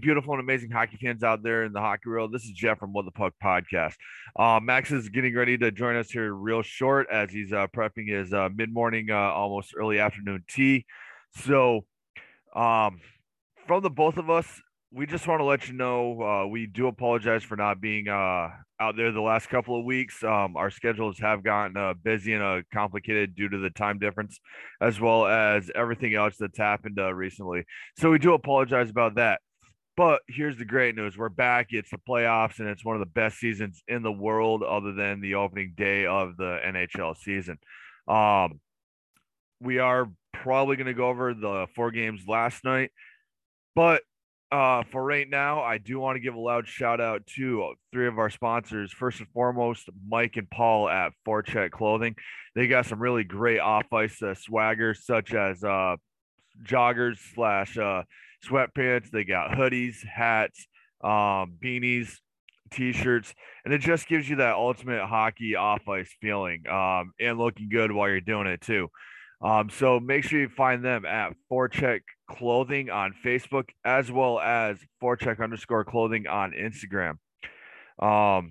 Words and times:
beautiful 0.00 0.32
and 0.32 0.40
amazing 0.40 0.70
hockey 0.70 0.98
fans 1.00 1.22
out 1.22 1.42
there 1.42 1.64
in 1.64 1.72
the 1.72 1.80
hockey 1.80 2.08
world. 2.08 2.32
This 2.32 2.44
is 2.44 2.52
Jeff 2.52 2.78
from 2.78 2.92
What 2.92 3.04
the 3.04 3.10
Puck 3.10 3.34
podcast. 3.42 3.94
Uh, 4.38 4.58
Max 4.62 4.90
is 4.90 5.08
getting 5.08 5.34
ready 5.34 5.58
to 5.58 5.70
join 5.70 5.96
us 5.96 6.10
here 6.10 6.32
real 6.32 6.62
short 6.62 7.06
as 7.12 7.30
he's 7.30 7.52
uh, 7.52 7.66
prepping 7.68 8.08
his 8.08 8.32
uh, 8.32 8.48
mid 8.54 8.72
morning, 8.72 9.10
uh, 9.10 9.14
almost 9.14 9.74
early 9.76 9.98
afternoon 9.98 10.44
tea. 10.48 10.86
So, 11.36 11.84
um, 12.54 13.00
from 13.66 13.82
the 13.82 13.90
both 13.90 14.16
of 14.16 14.30
us, 14.30 14.46
we 14.92 15.06
just 15.06 15.28
want 15.28 15.40
to 15.40 15.44
let 15.44 15.68
you 15.68 15.74
know 15.74 16.20
uh, 16.22 16.46
we 16.48 16.66
do 16.66 16.88
apologize 16.88 17.44
for 17.44 17.56
not 17.56 17.80
being 17.80 18.08
uh, 18.08 18.48
out 18.80 18.96
there 18.96 19.12
the 19.12 19.20
last 19.20 19.48
couple 19.48 19.78
of 19.78 19.84
weeks. 19.84 20.24
Um, 20.24 20.56
our 20.56 20.70
schedules 20.70 21.18
have 21.20 21.44
gotten 21.44 21.76
uh, 21.76 21.94
busy 21.94 22.32
and 22.32 22.42
uh, 22.42 22.62
complicated 22.72 23.36
due 23.36 23.48
to 23.48 23.58
the 23.58 23.70
time 23.70 23.98
difference, 23.98 24.40
as 24.80 25.00
well 25.00 25.26
as 25.26 25.70
everything 25.76 26.14
else 26.14 26.34
that's 26.40 26.58
happened 26.58 26.98
uh, 26.98 27.12
recently. 27.14 27.64
So 27.98 28.10
we 28.10 28.18
do 28.18 28.34
apologize 28.34 28.90
about 28.90 29.14
that. 29.16 29.40
But 30.00 30.22
here's 30.28 30.56
the 30.56 30.64
great 30.64 30.96
news: 30.96 31.18
we're 31.18 31.28
back. 31.28 31.66
It's 31.72 31.90
the 31.90 31.98
playoffs, 31.98 32.58
and 32.58 32.66
it's 32.70 32.82
one 32.82 32.96
of 32.96 33.00
the 33.00 33.04
best 33.04 33.38
seasons 33.38 33.82
in 33.86 34.02
the 34.02 34.10
world, 34.10 34.62
other 34.62 34.94
than 34.94 35.20
the 35.20 35.34
opening 35.34 35.74
day 35.76 36.06
of 36.06 36.38
the 36.38 36.58
NHL 36.66 37.18
season. 37.18 37.58
Um, 38.08 38.60
we 39.60 39.78
are 39.78 40.08
probably 40.32 40.76
going 40.76 40.86
to 40.86 40.94
go 40.94 41.10
over 41.10 41.34
the 41.34 41.66
four 41.74 41.90
games 41.90 42.22
last 42.26 42.64
night, 42.64 42.92
but 43.76 44.00
uh, 44.50 44.84
for 44.90 45.04
right 45.04 45.28
now, 45.28 45.60
I 45.60 45.76
do 45.76 46.00
want 46.00 46.16
to 46.16 46.20
give 46.20 46.34
a 46.34 46.40
loud 46.40 46.66
shout 46.66 47.02
out 47.02 47.26
to 47.36 47.74
three 47.92 48.06
of 48.06 48.18
our 48.18 48.30
sponsors. 48.30 48.90
First 48.94 49.18
and 49.18 49.28
foremost, 49.28 49.86
Mike 50.08 50.38
and 50.38 50.48
Paul 50.48 50.88
at 50.88 51.12
Forecheck 51.26 51.72
Clothing. 51.72 52.16
They 52.54 52.68
got 52.68 52.86
some 52.86 53.02
really 53.02 53.24
great 53.24 53.60
off 53.60 53.92
ice 53.92 54.22
uh, 54.22 54.28
swaggers, 54.28 55.02
such 55.02 55.34
as 55.34 55.62
uh, 55.62 55.96
joggers 56.64 57.18
slash 57.34 57.76
uh, 57.76 58.04
sweatpants. 58.48 59.10
They 59.10 59.24
got 59.24 59.50
hoodies, 59.50 59.96
hats, 60.06 60.66
um, 61.02 61.56
beanies, 61.62 62.16
t-shirts, 62.70 63.34
and 63.64 63.74
it 63.74 63.78
just 63.78 64.08
gives 64.08 64.28
you 64.28 64.36
that 64.36 64.54
ultimate 64.54 65.04
hockey 65.06 65.56
off 65.56 65.88
ice 65.88 66.14
feeling 66.20 66.62
um, 66.68 67.12
and 67.20 67.38
looking 67.38 67.68
good 67.68 67.92
while 67.92 68.08
you're 68.08 68.20
doing 68.20 68.46
it 68.46 68.60
too. 68.60 68.88
Um, 69.42 69.70
so 69.70 69.98
make 70.00 70.24
sure 70.24 70.40
you 70.40 70.50
find 70.50 70.84
them 70.84 71.06
at 71.06 71.32
Forecheck 71.50 72.00
Clothing 72.28 72.90
on 72.90 73.14
Facebook 73.24 73.70
as 73.84 74.12
well 74.12 74.38
as 74.38 74.76
Forecheck 75.02 75.42
underscore 75.42 75.84
Clothing 75.84 76.26
on 76.26 76.52
Instagram. 76.52 77.14
Um, 77.98 78.50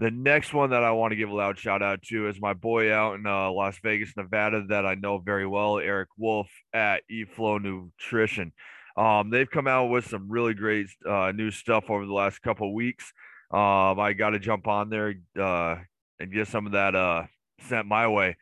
The 0.00 0.10
next 0.10 0.52
one 0.52 0.70
that 0.70 0.82
I 0.82 0.90
want 0.90 1.12
to 1.12 1.16
give 1.16 1.28
a 1.28 1.34
loud 1.34 1.56
shout 1.56 1.80
out 1.80 2.02
to 2.02 2.28
is 2.28 2.40
my 2.40 2.52
boy 2.52 2.92
out 2.92 3.14
in 3.14 3.26
uh, 3.26 3.50
Las 3.52 3.78
Vegas, 3.82 4.12
Nevada, 4.16 4.64
that 4.68 4.84
I 4.84 4.96
know 4.96 5.18
very 5.18 5.46
well, 5.46 5.78
Eric 5.78 6.08
Wolf 6.18 6.48
at 6.72 7.02
eFlow 7.10 7.62
Nutrition. 7.62 8.52
Um, 8.96 9.30
they've 9.30 9.50
come 9.50 9.68
out 9.68 9.86
with 9.86 10.08
some 10.08 10.28
really 10.28 10.54
great 10.54 10.88
uh, 11.08 11.32
new 11.32 11.52
stuff 11.52 11.90
over 11.90 12.04
the 12.04 12.12
last 12.12 12.42
couple 12.42 12.74
weeks. 12.74 13.12
Um, 13.52 14.00
I 14.00 14.14
got 14.14 14.30
to 14.30 14.40
jump 14.40 14.66
on 14.66 14.90
there 14.90 15.14
uh, 15.40 15.76
and 16.18 16.32
get 16.32 16.48
some 16.48 16.66
of 16.66 16.72
that 16.72 16.96
uh, 16.96 17.24
sent 17.68 17.86
my 17.86 18.08
way. 18.08 18.36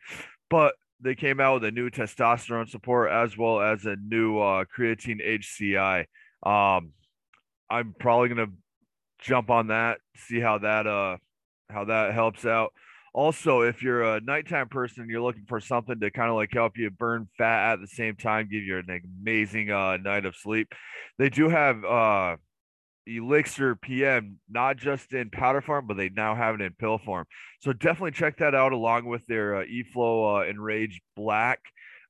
But 0.49 0.73
they 1.03 1.15
came 1.15 1.39
out 1.39 1.55
with 1.55 1.65
a 1.65 1.71
new 1.71 1.89
testosterone 1.89 2.69
support 2.69 3.11
as 3.11 3.37
well 3.37 3.61
as 3.61 3.85
a 3.85 3.95
new 3.95 4.39
uh, 4.39 4.65
creatine 4.65 5.21
HCl. 5.21 6.05
Um, 6.45 6.91
I'm 7.69 7.93
probably 7.99 8.29
gonna 8.29 8.51
jump 9.19 9.49
on 9.49 9.67
that, 9.67 9.99
see 10.15 10.39
how 10.39 10.59
that 10.59 10.87
uh 10.87 11.17
how 11.69 11.85
that 11.85 12.13
helps 12.13 12.45
out. 12.45 12.73
Also, 13.13 13.61
if 13.61 13.83
you're 13.83 14.03
a 14.03 14.21
nighttime 14.21 14.69
person, 14.69 15.07
you're 15.07 15.21
looking 15.21 15.45
for 15.47 15.59
something 15.59 15.99
to 15.99 16.09
kind 16.09 16.29
of 16.29 16.35
like 16.35 16.51
help 16.51 16.77
you 16.77 16.89
burn 16.89 17.27
fat 17.37 17.73
at 17.73 17.81
the 17.81 17.87
same 17.87 18.15
time, 18.15 18.49
give 18.51 18.63
you 18.63 18.79
an 18.79 19.01
amazing 19.21 19.69
uh, 19.69 19.97
night 19.97 20.25
of 20.25 20.35
sleep. 20.35 20.73
They 21.19 21.29
do 21.29 21.47
have 21.47 21.83
uh, 21.85 22.37
Elixir 23.05 23.75
PM, 23.75 24.39
not 24.49 24.77
just 24.77 25.13
in 25.13 25.29
powder 25.29 25.61
form, 25.61 25.87
but 25.87 25.97
they 25.97 26.09
now 26.09 26.35
have 26.35 26.55
it 26.55 26.61
in 26.61 26.73
pill 26.73 26.97
form. 26.97 27.25
So 27.61 27.73
definitely 27.73 28.11
check 28.11 28.37
that 28.37 28.55
out 28.55 28.71
along 28.71 29.05
with 29.05 29.25
their 29.27 29.57
uh, 29.57 29.65
eFlow 29.65 30.41
uh, 30.41 30.49
Enrage 30.49 31.01
Black. 31.15 31.59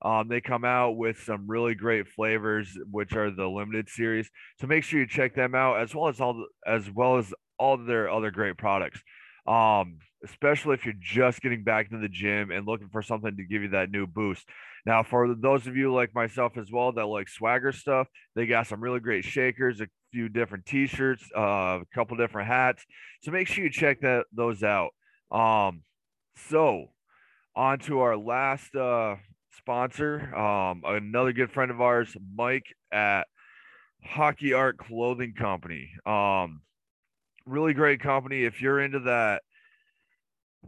Um, 0.04 0.28
they 0.28 0.42
come 0.42 0.66
out 0.66 0.98
with 0.98 1.22
some 1.24 1.46
really 1.48 1.76
great 1.76 2.08
flavors, 2.08 2.78
which 2.92 3.14
are 3.14 3.32
the 3.32 3.48
limited 3.48 3.90
series. 3.90 4.30
So 4.60 4.68
make 4.68 4.84
sure 4.84 5.00
you 5.00 5.08
check 5.08 5.34
them 5.34 5.56
out 5.56 5.80
as 5.80 5.96
well 5.96 6.10
as 6.10 6.20
all 6.20 6.46
as 6.68 6.92
well 6.92 7.18
as 7.18 7.34
all 7.58 7.78
their 7.78 8.10
other 8.10 8.30
great 8.30 8.58
products. 8.58 9.02
Um, 9.46 10.00
especially 10.24 10.76
if 10.76 10.86
you're 10.86 10.96
just 11.00 11.42
getting 11.42 11.64
back 11.64 11.90
to 11.90 11.98
the 11.98 12.08
gym 12.08 12.52
and 12.52 12.66
looking 12.66 12.90
for 12.90 13.02
something 13.02 13.36
to 13.36 13.44
give 13.44 13.62
you 13.62 13.70
that 13.70 13.92
new 13.92 14.08
boost. 14.08 14.48
Now, 14.86 15.04
for 15.04 15.36
those 15.36 15.68
of 15.68 15.76
you 15.76 15.94
like 15.94 16.16
myself 16.16 16.58
as 16.58 16.72
well 16.72 16.92
that 16.94 17.06
like 17.06 17.28
swagger 17.28 17.72
stuff, 17.72 18.08
they 18.36 18.46
got 18.46 18.68
some 18.68 18.82
really 18.82 19.00
great 19.00 19.26
shakers, 19.26 19.82
a 19.82 19.88
few 20.12 20.30
different 20.30 20.66
t-shirts, 20.66 21.24
uh, 21.36 21.80
a 21.82 21.84
couple 21.94 22.16
different 22.18 22.48
hats. 22.48 22.86
So 23.22 23.32
make 23.32 23.48
sure 23.48 23.64
you 23.64 23.70
check 23.70 24.02
that 24.02 24.26
those 24.32 24.64
out. 24.64 24.92
Um, 25.32 25.84
so 26.50 26.88
on 27.56 27.80
to 27.80 28.00
our 28.00 28.18
last 28.18 28.76
uh 28.76 29.16
sponsor, 29.58 30.36
um, 30.36 30.82
another 30.86 31.32
good 31.32 31.52
friend 31.52 31.72
of 31.72 31.80
ours, 31.82 32.16
Mike 32.36 32.66
at 32.92 33.24
Hockey 34.04 34.54
Art 34.54 34.78
Clothing 34.78 35.34
Company. 35.34 35.92
Um, 36.06 36.62
really 37.46 37.74
great 37.74 38.00
company. 38.00 38.44
If 38.44 38.62
you're 38.62 38.82
into 38.82 39.00
that 39.02 39.42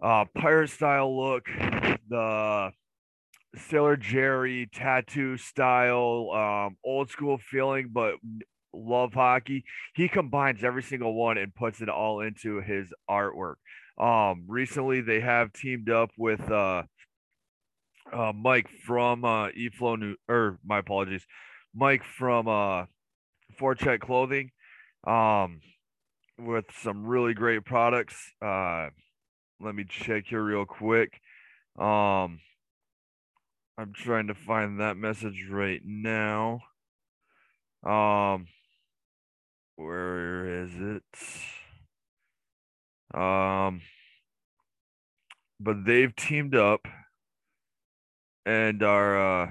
uh, 0.01 0.25
pirate 0.35 0.69
style 0.69 1.15
look, 1.15 1.45
the 2.09 2.71
Sailor 3.57 3.97
Jerry 3.97 4.69
tattoo 4.73 5.37
style, 5.37 6.31
um, 6.31 6.77
old 6.83 7.09
school 7.09 7.37
feeling, 7.37 7.89
but 7.91 8.15
love 8.73 9.13
hockey. 9.13 9.63
He 9.93 10.07
combines 10.07 10.63
every 10.63 10.83
single 10.83 11.13
one 11.13 11.37
and 11.37 11.55
puts 11.55 11.81
it 11.81 11.89
all 11.89 12.21
into 12.21 12.61
his 12.61 12.93
artwork. 13.09 13.55
Um, 13.97 14.43
recently 14.47 15.01
they 15.01 15.21
have 15.21 15.53
teamed 15.53 15.89
up 15.89 16.11
with 16.17 16.51
uh, 16.51 16.83
uh 18.11 18.33
Mike 18.35 18.69
from 18.85 19.25
uh 19.25 19.47
eFlow 19.49 19.97
New 19.97 20.15
or 20.27 20.59
my 20.65 20.79
apologies, 20.79 21.25
Mike 21.73 22.03
from 22.03 22.47
uh 22.47 22.85
Forecheck 23.59 24.01
Clothing. 24.01 24.51
Um, 25.07 25.61
with 26.37 26.65
some 26.81 27.05
really 27.05 27.33
great 27.33 27.65
products. 27.65 28.15
Uh, 28.41 28.89
let 29.59 29.75
me 29.75 29.85
check 29.87 30.25
here 30.27 30.43
real 30.43 30.65
quick. 30.65 31.21
Um, 31.79 32.39
I'm 33.77 33.93
trying 33.93 34.27
to 34.27 34.35
find 34.35 34.79
that 34.79 34.97
message 34.97 35.47
right 35.49 35.81
now. 35.83 36.61
Um, 37.85 38.47
where 39.75 40.63
is 40.63 40.71
it? 40.75 41.03
Um, 43.19 43.81
but 45.59 45.85
they've 45.85 46.15
teamed 46.15 46.55
up 46.55 46.87
and 48.45 48.83
are 48.83 49.43
uh, 49.43 49.47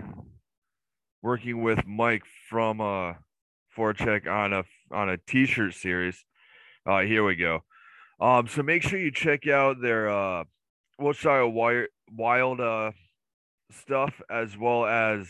working 1.23 1.63
with 1.63 1.87
Mike 1.87 2.25
from 2.49 2.81
uh, 2.81 3.15
Forecheck 3.77 4.27
on 4.27 4.53
a 4.53 4.65
on 4.91 5.09
a 5.09 5.17
T-shirt 5.17 5.75
series. 5.75 6.25
Uh, 6.87 7.01
here 7.01 7.25
we 7.25 7.37
go. 7.37 7.61
Um, 8.21 8.47
so 8.47 8.63
make 8.63 8.83
sure 8.83 8.99
you 8.99 9.11
check 9.11 9.49
out 9.49 9.81
their 9.81 10.09
uh, 10.09 10.45
Wilshire 10.99 11.47
Wild, 11.47 11.87
Wild 12.13 12.61
uh, 12.61 12.93
stuff 13.71 14.21
as 14.31 14.57
well 14.57 14.87
as 14.87 15.27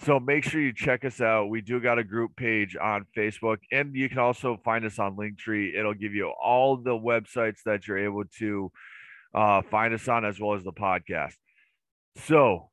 So 0.05 0.19
make 0.19 0.45
sure 0.45 0.61
you 0.61 0.73
check 0.73 1.05
us 1.05 1.21
out. 1.21 1.51
We 1.51 1.61
do 1.61 1.79
got 1.79 1.99
a 1.99 2.05
group 2.05 2.35
page 2.37 2.75
on 2.81 3.05
Facebook, 3.17 3.59
and 3.71 3.95
you 3.95 4.09
can 4.09 4.19
also 4.19 4.59
find 4.65 4.85
us 4.85 4.99
on 4.99 5.17
Linktree. 5.17 5.79
It'll 5.79 5.95
give 5.95 6.15
you 6.15 6.29
all 6.43 6.79
the 6.79 6.91
websites 6.91 7.59
that 7.67 7.87
you're 7.87 7.99
able 7.99 8.25
to 8.39 8.73
uh, 9.35 9.63
find 9.71 9.93
us 9.93 10.09
on, 10.09 10.25
as 10.25 10.41
well 10.41 10.55
as 10.55 10.65
the 10.65 10.73
podcast. 10.73 11.35
So, 12.27 12.71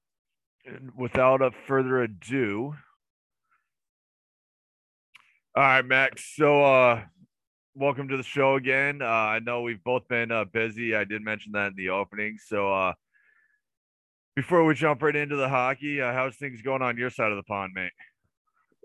without 0.97 1.41
a 1.41 1.51
further 1.67 2.01
ado, 2.01 2.75
all 5.57 5.63
right, 5.63 5.83
Max. 5.83 6.35
So, 6.35 6.63
uh, 6.63 7.01
welcome 7.73 8.07
to 8.09 8.17
the 8.17 8.21
show 8.21 8.57
again. 8.57 9.01
Uh, 9.01 9.07
I 9.07 9.39
know 9.39 9.63
we've 9.63 9.83
both 9.83 10.07
been 10.07 10.31
uh, 10.31 10.45
busy. 10.45 10.95
I 10.95 11.03
did 11.03 11.23
mention 11.23 11.53
that 11.53 11.69
in 11.69 11.75
the 11.75 11.89
opening. 11.89 12.37
So, 12.45 12.71
uh, 12.71 12.93
before 14.35 14.63
we 14.65 14.75
jump 14.75 15.01
right 15.01 15.15
into 15.15 15.35
the 15.35 15.49
hockey, 15.49 15.99
uh, 15.99 16.13
how's 16.13 16.35
things 16.35 16.61
going 16.61 16.83
on 16.83 16.95
your 16.95 17.09
side 17.09 17.31
of 17.31 17.37
the 17.37 17.43
pond, 17.43 17.71
mate? 17.73 17.89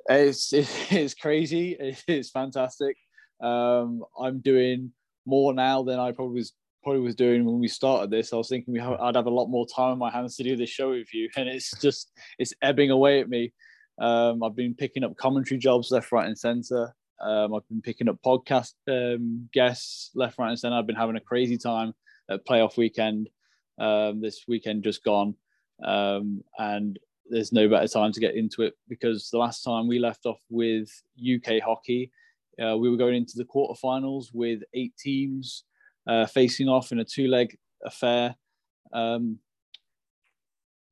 It's 0.08 0.50
it's 0.90 1.12
crazy. 1.12 1.76
It's 2.08 2.30
fantastic. 2.30 2.96
Um, 3.42 4.02
I'm 4.18 4.40
doing 4.40 4.92
more 5.26 5.52
now 5.52 5.82
than 5.82 6.00
I 6.00 6.12
probably 6.12 6.36
was 6.36 6.54
probably 6.82 7.02
was 7.02 7.16
doing 7.16 7.44
when 7.44 7.60
we 7.60 7.68
started 7.68 8.10
this. 8.10 8.32
I 8.32 8.36
was 8.36 8.48
thinking 8.48 8.72
we 8.72 8.80
I'd 8.80 9.14
have 9.14 9.26
a 9.26 9.30
lot 9.30 9.48
more 9.48 9.66
time 9.66 9.92
on 9.92 9.98
my 9.98 10.10
hands 10.10 10.36
to 10.36 10.42
do 10.42 10.56
this 10.56 10.70
show 10.70 10.92
with 10.92 11.12
you, 11.12 11.28
and 11.36 11.50
it's 11.50 11.78
just 11.82 12.10
it's 12.38 12.54
ebbing 12.62 12.90
away 12.90 13.20
at 13.20 13.28
me. 13.28 13.52
Um, 13.98 14.42
I've 14.42 14.56
been 14.56 14.74
picking 14.74 15.04
up 15.04 15.16
commentary 15.16 15.58
jobs 15.58 15.90
left, 15.90 16.12
right, 16.12 16.26
and 16.26 16.38
center. 16.38 16.94
Um, 17.20 17.54
I've 17.54 17.68
been 17.68 17.82
picking 17.82 18.08
up 18.08 18.16
podcast 18.24 18.72
um, 18.88 19.48
guests 19.52 20.10
left, 20.14 20.38
right, 20.38 20.48
and 20.48 20.58
center. 20.58 20.76
I've 20.76 20.86
been 20.86 20.96
having 20.96 21.16
a 21.16 21.20
crazy 21.20 21.58
time 21.58 21.94
at 22.30 22.46
playoff 22.46 22.76
weekend. 22.76 23.28
Um, 23.78 24.20
this 24.20 24.44
weekend 24.46 24.84
just 24.84 25.02
gone, 25.02 25.34
um, 25.82 26.42
and 26.58 26.98
there's 27.28 27.52
no 27.52 27.68
better 27.68 27.88
time 27.88 28.12
to 28.12 28.20
get 28.20 28.34
into 28.34 28.62
it 28.62 28.74
because 28.88 29.30
the 29.30 29.38
last 29.38 29.62
time 29.62 29.88
we 29.88 29.98
left 29.98 30.26
off 30.26 30.40
with 30.50 30.88
UK 31.18 31.62
hockey, 31.64 32.12
uh, 32.62 32.76
we 32.76 32.90
were 32.90 32.96
going 32.96 33.14
into 33.14 33.34
the 33.36 33.44
quarterfinals 33.44 34.26
with 34.32 34.60
eight 34.74 34.94
teams 34.98 35.64
uh, 36.06 36.26
facing 36.26 36.68
off 36.68 36.92
in 36.92 37.00
a 37.00 37.04
two-leg 37.04 37.56
affair 37.84 38.34
um, 38.92 39.38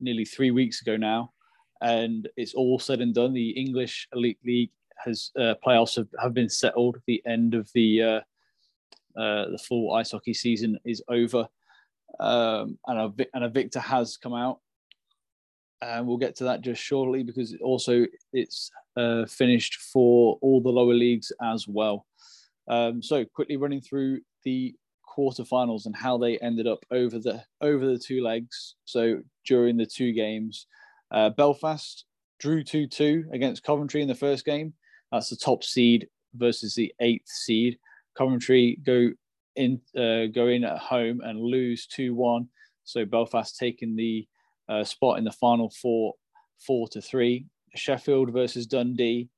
nearly 0.00 0.25
three 0.25 0.50
weeks 0.50 0.81
ago 0.81 0.96
now, 0.96 1.32
and 1.81 2.29
it's 2.37 2.55
all 2.55 2.79
said 2.79 3.00
and 3.00 3.15
done. 3.15 3.32
The 3.32 3.50
English 3.50 4.09
Elite 4.15 4.38
League 4.44 4.71
has 5.05 5.31
uh, 5.38 5.55
playoffs 5.65 5.97
have, 5.97 6.09
have 6.21 6.35
been 6.35 6.49
settled. 6.49 6.99
The 7.06 7.23
end 7.27 7.55
of 7.55 7.71
the 7.75 8.03
uh, 8.03 8.21
uh, 9.21 9.50
the 9.50 9.61
full 9.67 9.94
ice 9.94 10.12
hockey 10.12 10.35
season 10.35 10.79
is 10.85 11.03
over, 11.09 11.49
um, 12.19 12.79
and 12.87 12.99
a 12.99 13.27
and 13.35 13.44
a 13.44 13.49
victor 13.49 13.81
has 13.81 14.17
come 14.17 14.35
out 14.35 14.61
and 15.82 16.06
we'll 16.06 16.17
get 16.17 16.37
to 16.37 16.44
that 16.44 16.61
just 16.61 16.82
shortly 16.82 17.23
because 17.23 17.56
also 17.62 18.05
it's 18.32 18.71
uh, 18.97 19.25
finished 19.27 19.77
for 19.77 20.38
all 20.43 20.61
the 20.61 20.69
lower 20.69 20.94
leagues 20.94 21.32
as 21.43 21.67
well. 21.67 22.06
Um, 22.69 23.03
so 23.03 23.25
quickly 23.25 23.56
running 23.56 23.81
through 23.81 24.21
the 24.44 24.75
quarterfinals 25.09 25.87
and 25.87 25.97
how 25.97 26.19
they 26.19 26.38
ended 26.38 26.67
up 26.67 26.85
over 26.91 27.19
the 27.19 27.43
over 27.61 27.87
the 27.87 27.99
two 27.99 28.23
legs. 28.23 28.77
So 28.85 29.23
during 29.47 29.77
the 29.77 29.87
two 29.87 30.12
games, 30.12 30.67
uh, 31.10 31.30
Belfast 31.30 32.04
drew 32.38 32.64
two 32.64 32.86
two 32.86 33.24
against 33.32 33.62
Coventry 33.62 34.02
in 34.02 34.08
the 34.08 34.14
first 34.14 34.44
game. 34.44 34.72
That's 35.12 35.30
the 35.30 35.36
top 35.36 35.64
seed 35.64 36.08
versus 36.34 36.74
the 36.74 36.92
eighth 37.00 37.28
seed. 37.28 37.78
Coventry 38.16 38.78
go 38.84 39.10
in 39.56 39.80
uh, 39.96 40.26
go 40.26 40.48
in 40.48 40.64
at 40.64 40.78
home 40.78 41.20
and 41.22 41.40
lose 41.40 41.86
two 41.86 42.14
one. 42.14 42.48
So 42.84 43.04
Belfast 43.04 43.56
taking 43.58 43.94
the 43.94 44.26
uh, 44.68 44.84
spot 44.84 45.18
in 45.18 45.24
the 45.24 45.32
final 45.32 45.70
four, 45.70 46.14
four 46.58 46.88
to 46.88 47.00
three. 47.00 47.46
Sheffield 47.74 48.32
versus 48.32 48.66
Dundee. 48.66 49.28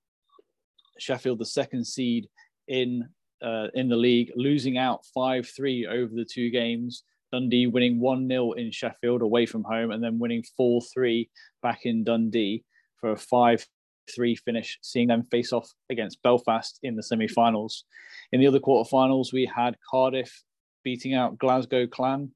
Sheffield, 0.99 1.39
the 1.39 1.47
second 1.47 1.87
seed 1.87 2.29
in 2.69 3.09
uh, 3.43 3.69
in 3.75 3.89
the 3.89 3.97
league, 3.97 4.31
losing 4.37 4.79
out 4.79 5.05
five 5.15 5.49
three 5.49 5.87
over 5.87 6.15
the 6.15 6.25
two 6.25 6.51
games. 6.51 7.05
Dundee 7.33 7.67
winning 7.67 7.99
one 8.01 8.29
0 8.29 8.53
in 8.53 8.71
Sheffield 8.71 9.23
away 9.23 9.47
from 9.47 9.65
home, 9.65 9.91
and 9.91 10.03
then 10.03 10.19
winning 10.19 10.45
four 10.57 10.83
three 10.83 11.31
back 11.63 11.81
in 11.85 12.05
Dundee 12.05 12.65
for 13.01 13.13
a 13.13 13.17
five 13.17 13.67
three 14.15 14.37
finish, 14.37 14.79
seeing 14.83 15.09
them 15.09 15.25
face 15.31 15.53
off 15.53 15.73
against 15.91 16.23
Belfast 16.23 16.79
in 16.83 16.97
the 16.97 17.03
semi-finals. 17.03 17.85
In 18.33 18.41
the 18.41 18.47
other 18.47 18.61
quarterfinals, 18.61 19.33
we 19.33 19.47
had 19.47 19.77
Cardiff 19.89 20.43
beating 20.85 21.15
out 21.15 21.39
Glasgow 21.39 21.87
Clan 21.87 22.33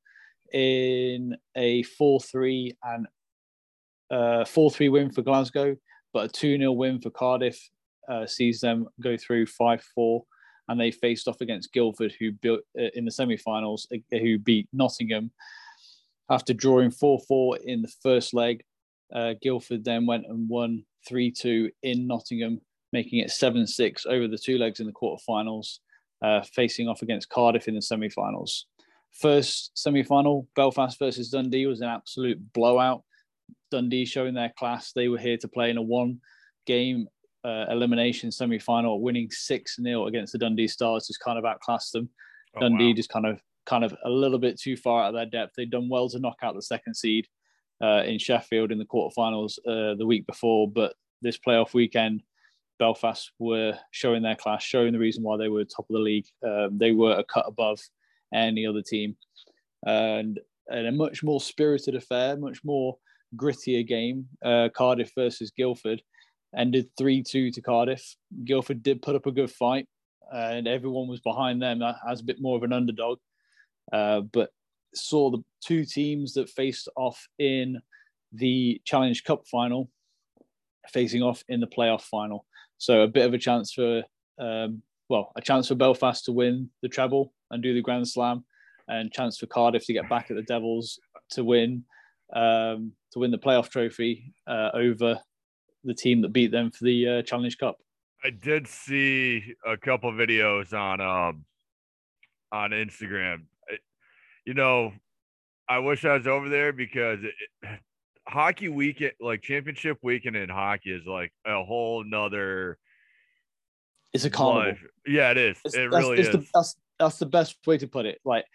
in 0.53 1.37
a 1.57 1.83
4 1.83 2.21
3 2.21 2.77
and 2.85 3.07
uh, 4.11 4.45
4 4.45 4.71
3 4.71 4.89
win 4.89 5.11
for 5.11 5.23
Glasgow, 5.23 5.77
but 6.13 6.27
a 6.27 6.29
2 6.29 6.59
0 6.59 6.73
win 6.73 7.01
for 7.01 7.11
Cardiff 7.11 7.59
uh, 8.09 8.27
sees 8.27 8.61
them 8.61 8.87
go 9.03 9.17
through 9.17 9.47
5 9.47 9.83
4. 9.95 10.25
And 10.69 10.81
they 10.81 10.91
faced 10.91 11.29
off 11.29 11.41
against 11.41 11.73
Guildford, 11.73 12.15
who 12.19 12.33
built 12.33 12.61
uh, 12.79 12.89
in 12.95 13.05
the 13.05 13.11
semi 13.11 13.37
finals, 13.37 13.87
uh, 13.93 14.19
who 14.19 14.39
beat 14.39 14.69
Nottingham. 14.73 15.31
After 16.29 16.53
drawing 16.53 16.91
4 16.91 17.21
4 17.29 17.59
in 17.59 17.83
the 17.83 17.93
first 18.03 18.35
leg, 18.35 18.65
uh, 19.15 19.35
Guildford 19.41 19.85
then 19.85 20.07
went 20.07 20.27
and 20.27 20.49
won 20.49 20.85
3 21.09 21.31
2 21.31 21.71
in 21.83 22.07
Nottingham, 22.07 22.61
making 22.93 23.21
it 23.21 23.31
7 23.31 23.67
6 23.67 24.07
over 24.07 24.27
the 24.27 24.39
two 24.39 24.59
legs 24.59 24.81
in 24.81 24.87
the 24.87 24.93
quarterfinals, 24.93 25.79
uh, 26.23 26.43
facing 26.53 26.89
off 26.89 27.03
against 27.03 27.29
Cardiff 27.29 27.69
in 27.69 27.75
the 27.75 27.83
semi 27.83 28.09
finals. 28.09 28.67
First 29.13 29.71
semi 29.79 30.03
final, 30.03 30.47
Belfast 30.57 30.99
versus 30.99 31.31
Dundee 31.31 31.67
was 31.67 31.81
an 31.81 31.89
absolute 31.89 32.53
blowout. 32.53 33.03
Dundee 33.71 34.05
showing 34.05 34.35
their 34.35 34.53
class. 34.59 34.93
They 34.93 35.09
were 35.09 35.19
here 35.19 35.39
to 35.39 35.49
play 35.49 35.71
in 35.71 35.79
a 35.79 35.83
one 35.83 36.21
game 36.67 37.09
uh, 37.47 37.67
elimination 37.71 38.33
semi 38.33 38.59
final, 38.59 39.01
winning 39.01 39.31
6 39.31 39.77
0 39.81 40.07
against 40.07 40.33
the 40.33 40.39
Dundee 40.39 40.69
Stars, 40.69 41.07
just 41.07 41.21
kind 41.21 41.39
of 41.39 41.45
outclassed 41.45 41.93
them. 41.93 42.09
Oh, 42.57 42.61
Dundee 42.61 42.89
wow. 42.89 42.95
just 42.95 43.09
kind 43.09 43.27
of 43.27 43.41
kind 43.67 43.85
of 43.85 43.95
a 44.05 44.11
little 44.11 44.39
bit 44.39 44.59
too 44.59 44.77
far 44.77 45.05
out 45.05 45.09
of 45.09 45.15
their 45.15 45.27
depth. 45.27 45.55
They'd 45.57 45.71
done 45.71 45.89
well 45.89 46.09
to 46.09 46.19
knock 46.19 46.39
out 46.43 46.55
the 46.55 46.63
second 46.63 46.95
seed 46.95 47.27
uh, 47.83 48.03
in 48.05 48.19
Sheffield 48.19 48.73
in 48.73 48.79
the 48.79 48.85
quarterfinals 48.85 49.59
uh, 49.67 49.95
the 49.97 50.07
week 50.07 50.27
before, 50.27 50.69
but 50.69 50.95
this 51.23 51.39
playoff 51.39 51.75
weekend, 51.75 52.23
Belfast 52.79 53.31
were 53.39 53.79
showing 53.91 54.23
their 54.23 54.37
class, 54.37 54.63
showing 54.63 54.93
the 54.93 54.99
reason 54.99 55.23
why 55.23 55.37
they 55.37 55.49
were 55.49 55.65
top 55.65 55.87
of 55.89 55.95
the 55.95 56.01
league. 56.01 56.27
Um, 56.47 56.79
they 56.79 56.93
were 56.93 57.13
a 57.13 57.25
cut 57.25 57.47
above 57.49 57.81
any 58.35 58.67
other 58.67 58.83
team. 58.83 59.17
And, 59.87 60.39
and 60.69 60.87
a 60.87 60.93
much 60.93 61.23
more 61.23 61.41
spirited 61.41 61.95
affair, 61.95 62.37
much 62.37 62.63
more 62.65 62.99
grittier 63.37 63.87
game. 63.87 64.27
Uh, 64.45 64.69
Cardiff 64.75 65.13
versus 65.15 65.51
Guildford 65.51 66.03
ended 66.57 66.89
3 66.97 67.23
2 67.23 67.51
to 67.53 67.61
Cardiff. 67.61 68.17
Guildford 68.45 68.83
did 68.83 69.03
put 69.03 69.17
up 69.17 69.27
a 69.27 69.33
good 69.33 69.51
fight, 69.51 69.87
and 70.33 70.67
everyone 70.67 71.09
was 71.09 71.21
behind 71.21 71.63
them 71.63 71.83
as 72.09 72.21
a 72.21 72.25
bit 72.25 72.41
more 72.41 72.57
of 72.57 72.63
an 72.63 72.73
underdog. 72.73 73.19
Uh, 73.93 74.21
but 74.21 74.51
saw 74.95 75.31
the 75.31 75.43
two 75.65 75.85
teams 75.85 76.33
that 76.35 76.49
faced 76.49 76.89
off 76.97 77.29
in 77.39 77.81
the 78.33 78.81
Challenge 78.85 79.23
Cup 79.25 79.47
final 79.47 79.91
facing 80.91 81.23
off 81.23 81.43
in 81.49 81.61
the 81.61 81.67
playoff 81.67 82.03
final. 82.03 82.47
So 82.79 83.03
a 83.03 83.09
bit 83.09 83.27
of 83.27 83.35
a 83.35 83.39
chance 83.39 83.73
for, 83.73 84.03
um, 84.39 84.83
well, 85.09 85.33
a 85.37 85.41
chance 85.41 85.69
for 85.69 85.75
Belfast 85.75 86.25
to 86.27 86.33
win 86.33 86.71
the 86.83 86.89
treble 86.89 87.33
and 87.51 87.63
do 87.63 87.75
the 87.75 87.83
Grand 87.83 88.09
Slam, 88.09 88.45
and 88.89 89.13
chance 89.13 89.39
for 89.39 89.47
Cardiff 89.47 89.87
to 89.87 89.93
get 89.93 90.09
back 90.09 90.31
at 90.31 90.37
the 90.37 90.43
Devils 90.43 91.01
to 91.31 91.45
win 91.45 91.85
um, 92.33 92.93
to 93.13 93.21
win 93.21 93.31
the 93.31 93.39
playoff 93.39 93.71
trophy 93.71 94.33
uh, 94.47 94.71
over 94.75 95.21
the 95.87 95.95
team 95.95 96.23
that 96.23 96.33
beat 96.33 96.51
them 96.51 96.71
for 96.71 96.85
the 96.85 97.09
uh, 97.09 97.23
Challenge 97.23 97.57
Cup. 97.59 97.79
I 98.25 98.31
did 98.31 98.67
see 98.67 99.55
a 99.65 99.77
couple 99.77 100.11
videos 100.13 100.73
on 100.73 101.01
um, 101.01 101.45
on 102.53 102.71
Instagram. 102.71 103.43
you 104.45 104.55
know, 104.55 104.93
I 105.69 105.79
wish 105.79 106.05
I 106.05 106.15
was 106.15 106.27
over 106.27 106.49
there 106.49 106.73
because 106.73 107.21
it, 107.23 107.35
it, 107.63 107.81
hockey 108.27 108.69
weekend, 108.69 109.13
like 109.21 109.43
championship 109.43 109.99
weekend 110.03 110.37
in 110.37 110.49
hockey, 110.49 110.91
is 110.91 111.07
like 111.07 111.33
a 111.47 111.63
whole 111.65 112.05
nother. 112.05 112.79
It's 114.13 114.25
a 114.25 114.31
carnival. 114.31 114.71
Life. 114.71 114.85
Yeah, 115.07 115.31
it 115.31 115.37
is. 115.37 115.59
It's, 115.65 115.75
it 115.75 115.91
really 115.91 116.21
is. 116.21 116.31
The, 116.31 116.47
that's 116.55 116.77
that's 116.99 117.19
the 117.19 117.27
best 117.27 117.57
way 117.67 117.79
to 117.79 117.87
put 117.87 118.07
it. 118.07 118.21
Like 118.25 118.47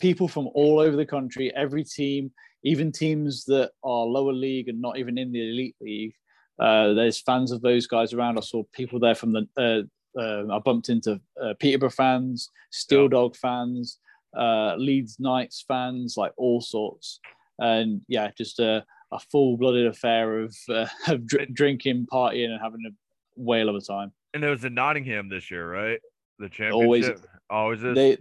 people 0.00 0.28
from 0.28 0.48
all 0.54 0.78
over 0.78 0.96
the 0.96 1.06
country, 1.06 1.52
every 1.54 1.84
team, 1.84 2.32
even 2.62 2.92
teams 2.92 3.44
that 3.46 3.70
are 3.82 4.04
lower 4.04 4.32
league 4.32 4.68
and 4.68 4.80
not 4.80 4.98
even 4.98 5.18
in 5.18 5.32
the 5.32 5.50
elite 5.50 5.76
league. 5.80 6.14
Uh, 6.58 6.94
there's 6.94 7.20
fans 7.20 7.52
of 7.52 7.62
those 7.62 7.86
guys 7.86 8.12
around. 8.12 8.38
I 8.38 8.42
saw 8.42 8.62
people 8.72 8.98
there 8.98 9.14
from 9.14 9.32
the. 9.32 9.48
Uh, 9.56 10.18
uh, 10.18 10.44
I 10.50 10.58
bumped 10.60 10.88
into 10.88 11.20
uh, 11.42 11.52
Peterborough 11.60 11.90
fans, 11.90 12.50
Steel 12.70 13.02
yeah. 13.02 13.08
Dog 13.08 13.36
fans, 13.36 13.98
uh, 14.36 14.74
Leeds 14.76 15.16
Knights 15.18 15.64
fans, 15.68 16.16
like 16.16 16.32
all 16.38 16.62
sorts. 16.62 17.20
And 17.58 18.00
yeah, 18.08 18.30
just 18.36 18.58
a, 18.58 18.84
a 19.12 19.18
full-blooded 19.18 19.86
affair 19.86 20.40
of, 20.40 20.56
uh, 20.70 20.86
of 21.08 21.26
dr- 21.26 21.52
drinking, 21.52 22.06
partying, 22.10 22.50
and 22.50 22.60
having 22.62 22.80
a 22.86 22.92
whale 23.36 23.68
of 23.68 23.76
a 23.76 23.80
time 23.80 24.12
And 24.32 24.42
it 24.42 24.48
was 24.48 24.64
in 24.64 24.74
Nottingham 24.74 25.28
this 25.28 25.50
year, 25.50 25.70
right? 25.70 26.00
The 26.38 26.48
championship 26.48 26.74
Always. 26.74 27.10
always 27.50 27.82
is. 27.82 27.94
They 27.94 28.18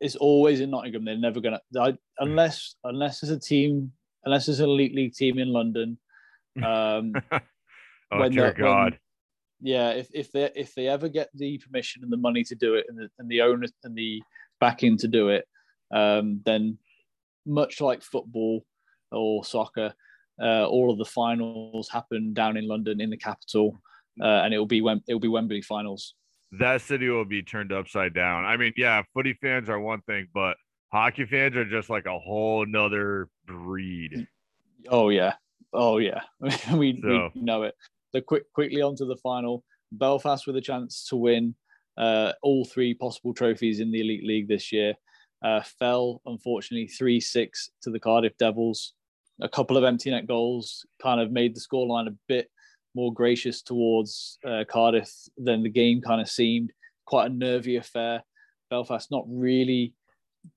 it's 0.00 0.16
always 0.16 0.60
in 0.60 0.70
Nottingham. 0.70 1.04
They're 1.04 1.16
never 1.16 1.40
gonna 1.40 1.60
I, 1.78 1.96
unless 2.18 2.76
unless 2.84 3.20
there's 3.20 3.32
a 3.32 3.40
team 3.40 3.92
unless 4.24 4.46
there's 4.46 4.60
an 4.60 4.68
elite 4.68 4.94
league 4.94 5.14
team 5.14 5.38
in 5.38 5.48
London. 5.48 5.98
Um, 6.64 7.12
oh 8.10 8.18
when 8.20 8.32
dear 8.32 8.52
the- 8.56 8.62
when- 8.62 8.72
God! 8.72 8.98
yeah, 9.60 9.90
if 9.90 10.08
if 10.14 10.30
they 10.32 10.50
if 10.54 10.74
they 10.74 10.86
ever 10.88 11.08
get 11.08 11.28
the 11.34 11.58
permission 11.58 12.02
and 12.02 12.12
the 12.12 12.16
money 12.16 12.44
to 12.44 12.54
do 12.54 12.74
it 12.74 12.86
and 12.88 12.98
the 12.98 13.08
and 13.18 13.28
the 13.28 13.42
owners 13.42 13.72
and 13.84 13.96
the 13.96 14.22
backing 14.60 14.96
to 14.98 15.08
do 15.08 15.28
it, 15.28 15.46
um, 15.92 16.40
then 16.44 16.78
much 17.46 17.80
like 17.80 18.02
football 18.02 18.64
or 19.10 19.44
soccer, 19.44 19.94
uh, 20.40 20.66
all 20.66 20.90
of 20.90 20.98
the 20.98 21.04
finals 21.04 21.88
happen 21.88 22.32
down 22.34 22.56
in 22.56 22.68
London 22.68 23.00
in 23.00 23.10
the 23.10 23.16
capital, 23.16 23.80
uh, 24.20 24.42
and 24.44 24.52
it 24.54 24.58
will 24.58 24.66
be 24.66 24.80
Wem- 24.80 25.02
it 25.08 25.14
will 25.14 25.20
be 25.20 25.28
Wembley 25.28 25.62
finals. 25.62 26.14
that 26.52 26.80
city 26.80 27.08
will 27.08 27.24
be 27.24 27.42
turned 27.42 27.72
upside 27.72 28.14
down. 28.14 28.44
I 28.44 28.56
mean, 28.56 28.72
yeah, 28.76 29.02
footy 29.14 29.34
fans 29.34 29.68
are 29.68 29.80
one 29.80 30.00
thing, 30.02 30.28
but 30.32 30.56
hockey 30.92 31.24
fans 31.26 31.56
are 31.56 31.64
just 31.64 31.90
like 31.90 32.06
a 32.06 32.18
whole 32.18 32.64
nother 32.64 33.28
breed. 33.46 34.26
Oh 34.88 35.08
yeah, 35.10 35.34
oh 35.72 35.98
yeah, 35.98 36.20
we, 36.40 37.00
So- 37.02 37.30
we 37.34 37.40
know 37.42 37.62
it. 37.64 37.74
So 38.18 38.22
quick 38.22 38.52
quickly 38.52 38.82
on 38.82 38.96
to 38.96 39.04
the 39.04 39.16
final. 39.16 39.62
Belfast 39.92 40.46
with 40.46 40.56
a 40.56 40.60
chance 40.60 41.06
to 41.08 41.16
win 41.16 41.54
uh, 41.96 42.32
all 42.42 42.64
three 42.64 42.94
possible 42.94 43.32
trophies 43.32 43.78
in 43.78 43.92
the 43.92 44.00
Elite 44.00 44.24
League 44.24 44.48
this 44.48 44.72
year. 44.72 44.94
Uh, 45.44 45.62
fell 45.78 46.20
unfortunately 46.26 46.88
three 46.88 47.20
six 47.20 47.70
to 47.82 47.90
the 47.90 48.00
Cardiff 48.00 48.36
Devils. 48.36 48.94
A 49.40 49.48
couple 49.48 49.76
of 49.76 49.84
empty 49.84 50.10
net 50.10 50.26
goals 50.26 50.84
kind 51.00 51.20
of 51.20 51.30
made 51.30 51.54
the 51.54 51.60
scoreline 51.60 52.08
a 52.08 52.16
bit 52.26 52.50
more 52.96 53.12
gracious 53.12 53.62
towards 53.62 54.38
uh, 54.44 54.64
Cardiff 54.68 55.12
than 55.36 55.62
the 55.62 55.68
game 55.68 56.00
kind 56.00 56.20
of 56.20 56.28
seemed. 56.28 56.72
Quite 57.06 57.30
a 57.30 57.34
nervy 57.34 57.76
affair. 57.76 58.24
Belfast 58.68 59.12
not 59.12 59.24
really 59.28 59.94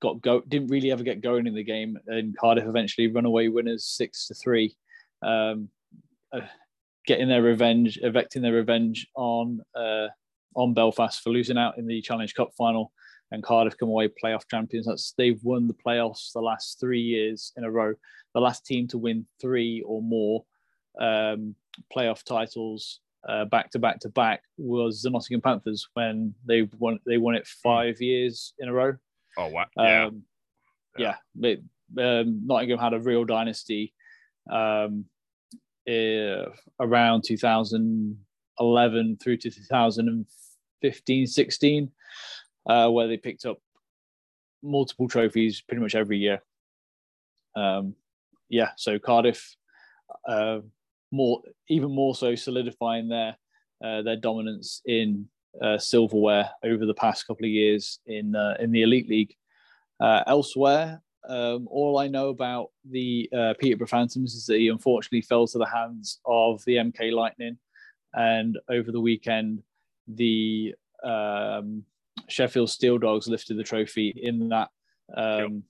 got 0.01 0.20
go 0.20 0.41
didn't 0.48 0.70
really 0.70 0.91
ever 0.91 1.03
get 1.03 1.22
going 1.22 1.46
in 1.46 1.53
the 1.53 1.63
game, 1.63 1.96
and 2.08 2.36
Cardiff 2.36 2.65
eventually 2.65 3.08
run 3.08 3.25
away 3.25 3.50
winners 3.50 3.86
six 3.86 4.27
to 4.27 4.34
three, 4.34 4.75
um, 5.22 5.70
uh, 6.34 6.41
getting 7.05 7.27
their 7.27 7.41
revenge, 7.41 8.00
evicting 8.01 8.41
their 8.41 8.53
revenge 8.53 9.08
on 9.15 9.62
uh, 9.75 10.08
on 10.55 10.74
Belfast 10.74 11.22
for 11.22 11.29
losing 11.29 11.58
out 11.58 11.77
in 11.77 11.88
the 11.88 12.01
Challenge 12.01 12.34
Cup 12.34 12.51
final, 12.58 12.91
and 13.31 13.43
Cardiff 13.43 13.77
come 13.77 13.89
away 13.89 14.10
playoff 14.24 14.43
champions. 14.50 14.86
That's 14.86 15.13
they've 15.17 15.41
won 15.43 15.67
the 15.67 15.74
playoffs 15.74 16.31
the 16.34 16.41
last 16.41 16.79
three 16.79 17.01
years 17.01 17.53
in 17.58 17.63
a 17.63 17.72
row. 17.72 17.93
The 18.34 18.41
last 18.41 18.65
team 18.65 18.88
to 18.89 18.98
win 18.98 19.25
three 19.39 19.84
or 19.86 20.01
more 20.01 20.46
um, 21.00 21.55
playoff 21.96 22.24
titles 22.24 23.00
uh, 23.27 23.46
back 23.46 23.70
to 23.72 23.79
back 23.79 24.00
to 24.00 24.10
back 24.10 24.43
was 24.58 25.01
the 25.01 25.10
Nottingham 25.10 25.41
Panthers 25.41 25.88
when 25.93 26.34
they 26.46 26.63
won 26.79 27.00
they 27.05 27.17
won 27.17 27.36
it 27.36 27.48
five 27.48 28.01
years 28.01 28.53
in 28.60 28.67
a 28.67 28.74
row. 28.74 28.96
Oh 29.38 29.48
wow! 29.48 29.65
Yeah, 29.77 30.05
Um, 30.05 30.24
yeah, 30.98 31.15
but, 31.36 31.60
um, 31.98 32.46
Nottingham 32.46 32.79
had 32.79 32.93
a 32.93 33.00
real 33.00 33.24
dynasty 33.24 33.93
um, 34.50 35.05
eh, 35.92 36.46
around 36.80 37.24
2011 37.24 39.18
through 39.18 39.38
to 39.38 39.52
2015 39.52 41.28
16, 41.28 41.92
uh, 42.68 42.90
where 42.90 43.08
they 43.08 43.18
picked 43.18 43.46
up 43.46 43.58
multiple 44.64 45.08
trophies 45.08 45.62
pretty 45.62 45.82
much 45.82 45.96
every 45.96 46.18
year. 46.18 46.42
Um, 47.56 47.96
yeah, 48.50 48.70
so 48.76 49.00
Cardiff, 49.00 49.56
uh, 50.28 50.60
more 51.12 51.42
even 51.68 51.92
more 51.94 52.16
so 52.16 52.36
solidifying 52.36 53.10
their 53.10 53.38
uh, 53.84 54.02
their 54.02 54.16
dominance 54.16 54.82
in 54.86 55.28
uh, 55.62 55.78
silverware 55.78 56.50
over 56.64 56.86
the 56.86 56.94
past 56.94 57.28
couple 57.28 57.46
of 57.46 57.52
years 57.52 58.00
in 58.06 58.36
uh, 58.36 58.56
in 58.60 58.72
the 58.72 58.84
elite 58.84 59.10
league. 59.10 59.36
Uh, 60.00 60.24
elsewhere, 60.26 61.02
um, 61.28 61.68
all 61.70 62.00
I 62.00 62.08
know 62.08 62.30
about 62.30 62.70
the 62.90 63.30
uh, 63.36 63.54
Peterborough 63.60 63.88
Phantoms 63.88 64.34
is 64.34 64.46
that 64.48 64.58
he 64.58 64.70
unfortunately 64.70 65.22
fell 65.22 65.48
to 65.48 65.58
the 65.58 65.68
hands 65.68 66.20
of 66.25 66.63
the 66.66 66.75
MK 66.75 67.12
Lightning, 67.12 67.58
and 68.13 68.58
over 68.70 68.92
the 68.92 69.00
weekend, 69.00 69.62
the 70.08 70.74
um, 71.04 71.84
Sheffield 72.28 72.70
Steel 72.70 72.98
Dogs 72.98 73.28
lifted 73.28 73.58
the 73.58 73.63
trophy 73.63 74.13
in 74.16 74.50
that 74.50 74.70
um, 75.16 75.63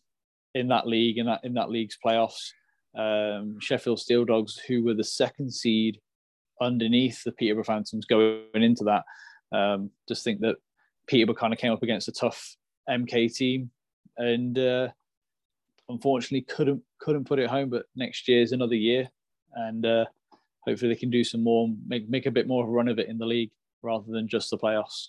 in 0.54 0.68
that 0.70 0.88
league 0.88 1.18
in 1.18 1.26
that 1.26 1.42
in 1.44 1.54
that 1.56 1.70
league's 1.70 1.98
playoffs. 2.04 2.52
Um, 2.98 3.58
Sheffield 3.60 4.00
Steel 4.00 4.26
Dogs, 4.26 4.58
who 4.58 4.84
were 4.84 4.94
the 4.94 5.04
second 5.04 5.54
seed 5.54 6.00
underneath 6.62 7.24
the 7.24 7.32
Peterborough 7.32 7.64
Phantoms 7.64 8.06
going 8.06 8.44
into 8.54 8.84
that, 8.84 9.04
um, 9.56 9.90
just 10.08 10.24
think 10.24 10.42
that 10.42 10.58
Peterborough 11.08 11.36
kind 11.36 11.54
of 11.54 11.60
came 11.60 11.72
up 11.72 11.84
against 11.84 12.08
a 12.08 12.12
tough 12.14 12.56
MK 12.90 13.34
team, 13.34 13.72
and 14.18 14.58
uh, 14.58 14.90
unfortunately 15.92 16.42
couldn't 16.42 16.82
couldn't 17.00 17.26
put 17.26 17.40
it 17.40 17.50
home. 17.50 17.70
But 17.70 17.86
next 17.96 18.28
year 18.28 18.42
is 18.42 18.52
another 18.52 18.76
year, 18.76 19.10
and 19.54 19.86
uh, 19.86 20.06
hopefully 20.62 20.94
they 20.94 21.00
can 21.00 21.10
do 21.10 21.24
some 21.24 21.44
more, 21.44 21.70
make 21.88 22.10
make 22.10 22.26
a 22.26 22.32
bit 22.32 22.48
more 22.48 22.64
of 22.64 22.70
a 22.70 22.72
run 22.72 22.88
of 22.88 23.00
it 23.00 23.10
in 23.10 23.18
the 23.18 23.26
league 23.26 23.52
rather 23.82 24.12
than 24.12 24.28
just 24.28 24.50
the 24.50 24.58
playoffs. 24.58 25.08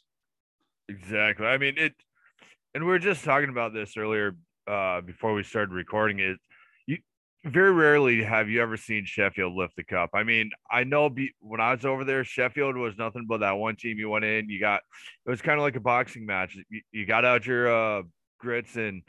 exactly. 0.89 1.47
I 1.47 1.59
mean 1.59 1.75
it, 1.77 1.95
and 2.75 2.85
we 2.85 2.91
were 2.91 2.99
just 2.99 3.25
talking 3.25 3.51
about 3.51 3.73
this 3.73 3.97
earlier 3.97 4.37
uh, 4.67 5.01
before 5.01 5.35
we 5.35 5.43
started 5.43 5.73
recording. 5.73 6.19
It 6.19 6.39
you 6.87 6.99
very 7.45 7.73
rarely 7.73 8.23
have 8.23 8.49
you 8.49 8.63
ever 8.63 8.77
seen 8.77 9.05
Sheffield 9.05 9.55
lift 9.55 9.77
the 9.77 9.85
cup. 9.85 10.11
I 10.15 10.23
mean, 10.23 10.51
I 10.71 10.85
know 10.85 11.11
be, 11.11 11.33
when 11.41 11.61
I 11.61 11.75
was 11.75 11.85
over 11.85 12.05
there, 12.05 12.25
Sheffield 12.25 12.77
was 12.77 12.97
nothing 12.97 13.27
but 13.29 13.41
that 13.41 13.53
one 13.53 13.77
team. 13.77 13.99
You 13.99 14.11
went 14.11 14.25
in, 14.25 14.49
you 14.49 14.61
got 14.61 14.81
it 15.27 15.31
was 15.31 15.43
kind 15.43 15.59
of 15.59 15.63
like 15.63 15.77
a 15.77 15.81
boxing 15.81 16.27
match. 16.27 16.57
You, 16.71 16.81
you 16.93 17.07
got 17.07 17.25
out 17.25 17.47
your 17.47 17.73
uh, 17.73 18.03
grits 18.39 18.77
and 18.77 19.03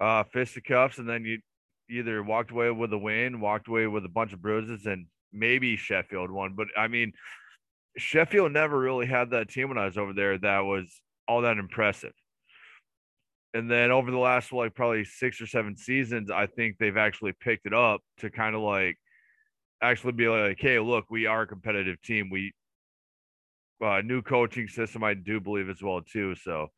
uh, 0.00 0.24
fisticuffs, 0.24 0.58
and 0.58 0.66
cuffs, 0.66 0.98
and 0.98 1.08
then 1.08 1.24
you 1.24 1.38
either 1.88 2.22
walked 2.22 2.50
away 2.50 2.70
with 2.70 2.92
a 2.92 2.98
win, 2.98 3.40
walked 3.40 3.68
away 3.68 3.86
with 3.86 4.04
a 4.04 4.10
bunch 4.10 4.32
of 4.32 4.42
bruises, 4.42 4.86
and 4.86 5.06
maybe 5.32 5.76
Sheffield 5.76 6.30
won. 6.30 6.54
But 6.54 6.68
I 6.76 6.88
mean, 6.88 7.12
Sheffield 7.96 8.52
never 8.52 8.78
really 8.78 9.06
had 9.06 9.30
that 9.30 9.48
team 9.48 9.68
when 9.68 9.78
I 9.78 9.86
was 9.86 9.98
over 9.98 10.12
there 10.12 10.38
that 10.38 10.60
was 10.60 11.00
all 11.28 11.42
that 11.42 11.58
impressive. 11.58 12.12
And 13.54 13.70
then 13.70 13.90
over 13.90 14.10
the 14.10 14.18
last 14.18 14.52
like 14.52 14.74
probably 14.74 15.04
six 15.04 15.40
or 15.40 15.46
seven 15.46 15.76
seasons, 15.76 16.30
I 16.30 16.46
think 16.46 16.76
they've 16.78 16.96
actually 16.96 17.32
picked 17.40 17.66
it 17.66 17.72
up 17.72 18.02
to 18.18 18.30
kind 18.30 18.54
of 18.54 18.60
like 18.60 18.98
actually 19.80 20.12
be 20.12 20.28
like, 20.28 20.58
hey, 20.60 20.78
look, 20.78 21.06
we 21.10 21.26
are 21.26 21.42
a 21.42 21.46
competitive 21.46 22.00
team. 22.02 22.28
We 22.30 22.52
uh, 23.82 24.02
new 24.02 24.22
coaching 24.22 24.68
system, 24.68 25.04
I 25.04 25.14
do 25.14 25.40
believe 25.40 25.68
as 25.68 25.82
well 25.82 26.00
too. 26.02 26.34
So 26.34 26.68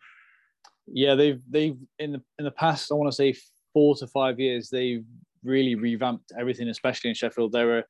Yeah, 0.93 1.15
they've 1.15 1.41
they've 1.49 1.77
in 1.99 2.13
the 2.13 2.23
in 2.39 2.45
the 2.45 2.51
past, 2.51 2.91
I 2.91 2.95
want 2.95 3.11
to 3.11 3.17
say 3.17 3.35
four 3.73 3.97
to 3.97 4.07
five 4.07 4.41
years, 4.41 4.69
they've 4.71 5.05
really 5.45 5.75
revamped 5.75 6.33
everything, 6.39 6.69
especially 6.69 7.11
in 7.11 7.15
Sheffield. 7.15 7.53
They're 7.53 7.79
a 7.79 7.85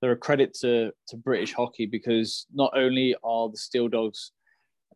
they're 0.00 0.12
a 0.12 0.16
credit 0.16 0.54
to 0.60 0.92
to 1.08 1.16
British 1.16 1.52
hockey 1.52 1.86
because 1.86 2.46
not 2.52 2.72
only 2.76 3.14
are 3.22 3.48
the 3.48 3.56
Steel 3.56 3.88
Dogs 3.88 4.32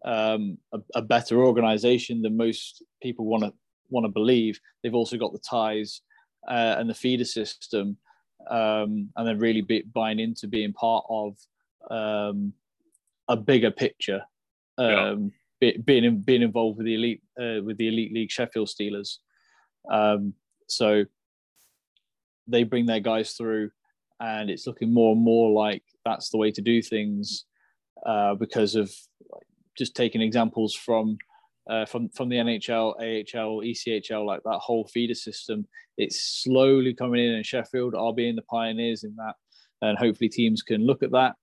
um, 0.05 0.59
a, 0.73 0.79
a 0.95 1.03
better 1.03 1.45
organisation 1.45 2.23
than 2.23 2.37
most 2.37 2.83
people 3.03 3.27
want 3.27 3.45
to 3.45 3.53
want 3.91 4.05
to 4.05 4.13
believe, 4.13 4.61
they've 4.83 4.95
also 4.95 5.17
got 5.17 5.33
the 5.33 5.39
ties 5.39 6.03
uh, 6.49 6.77
and 6.79 6.89
the 6.89 6.95
feeder 6.95 7.25
system, 7.25 7.97
um, 8.51 9.11
and 9.17 9.27
they're 9.27 9.37
really 9.37 9.63
be, 9.63 9.83
buying 9.95 10.19
into 10.19 10.47
being 10.47 10.73
part 10.73 11.05
of 11.09 11.37
um, 11.91 12.53
a 13.29 13.37
bigger 13.37 13.71
picture. 13.71 14.23
Um, 14.77 15.29
be- 15.29 15.35
being 15.61 16.21
being 16.21 16.43
involved 16.43 16.79
with 16.79 16.87
the 16.87 16.95
elite 16.95 17.23
uh, 17.41 17.63
with 17.63 17.79
the 17.79 17.89
elite 17.89 18.13
league 18.13 18.31
Sheffield 18.31 18.69
Steelers. 18.69 19.17
Um, 19.91 20.35
so 20.69 21.05
they 22.47 22.63
bring 22.63 22.87
their 22.87 23.01
guys 23.01 23.33
through, 23.33 23.71
and 24.21 24.51
it's 24.51 24.67
looking 24.67 24.93
more 24.93 25.15
and 25.15 25.23
more 25.23 25.51
like 25.51 25.83
that's 26.05 26.31
the 26.31 26.39
way 26.39 26.51
to 26.53 26.63
do 26.63 26.83
things 26.83 27.45
uh, 28.07 28.35
because 28.35 28.75
of 28.75 28.93
just 29.77 29.95
taking 29.95 30.21
examples 30.21 30.75
from 30.75 31.19
uh, 31.69 31.85
from 31.87 32.09
from 32.11 32.29
the 32.29 32.37
NHL, 32.37 32.95
AHL, 32.97 33.63
ECHL, 33.63 34.27
like 34.27 34.43
that 34.45 34.59
whole 34.59 34.87
feeder 34.87 35.15
system. 35.15 35.67
It's 35.97 36.43
slowly 36.43 36.95
coming 36.95 37.25
in, 37.25 37.35
and 37.35 37.45
Sheffield 37.45 37.95
are 37.95 38.15
being 38.15 38.37
the 38.37 38.43
pioneers 38.43 39.05
in 39.05 39.15
that, 39.17 39.35
and 39.83 39.99
hopefully 39.99 40.29
teams 40.29 40.63
can 40.63 40.87
look 40.87 41.03
at 41.03 41.13
that, 41.13 41.35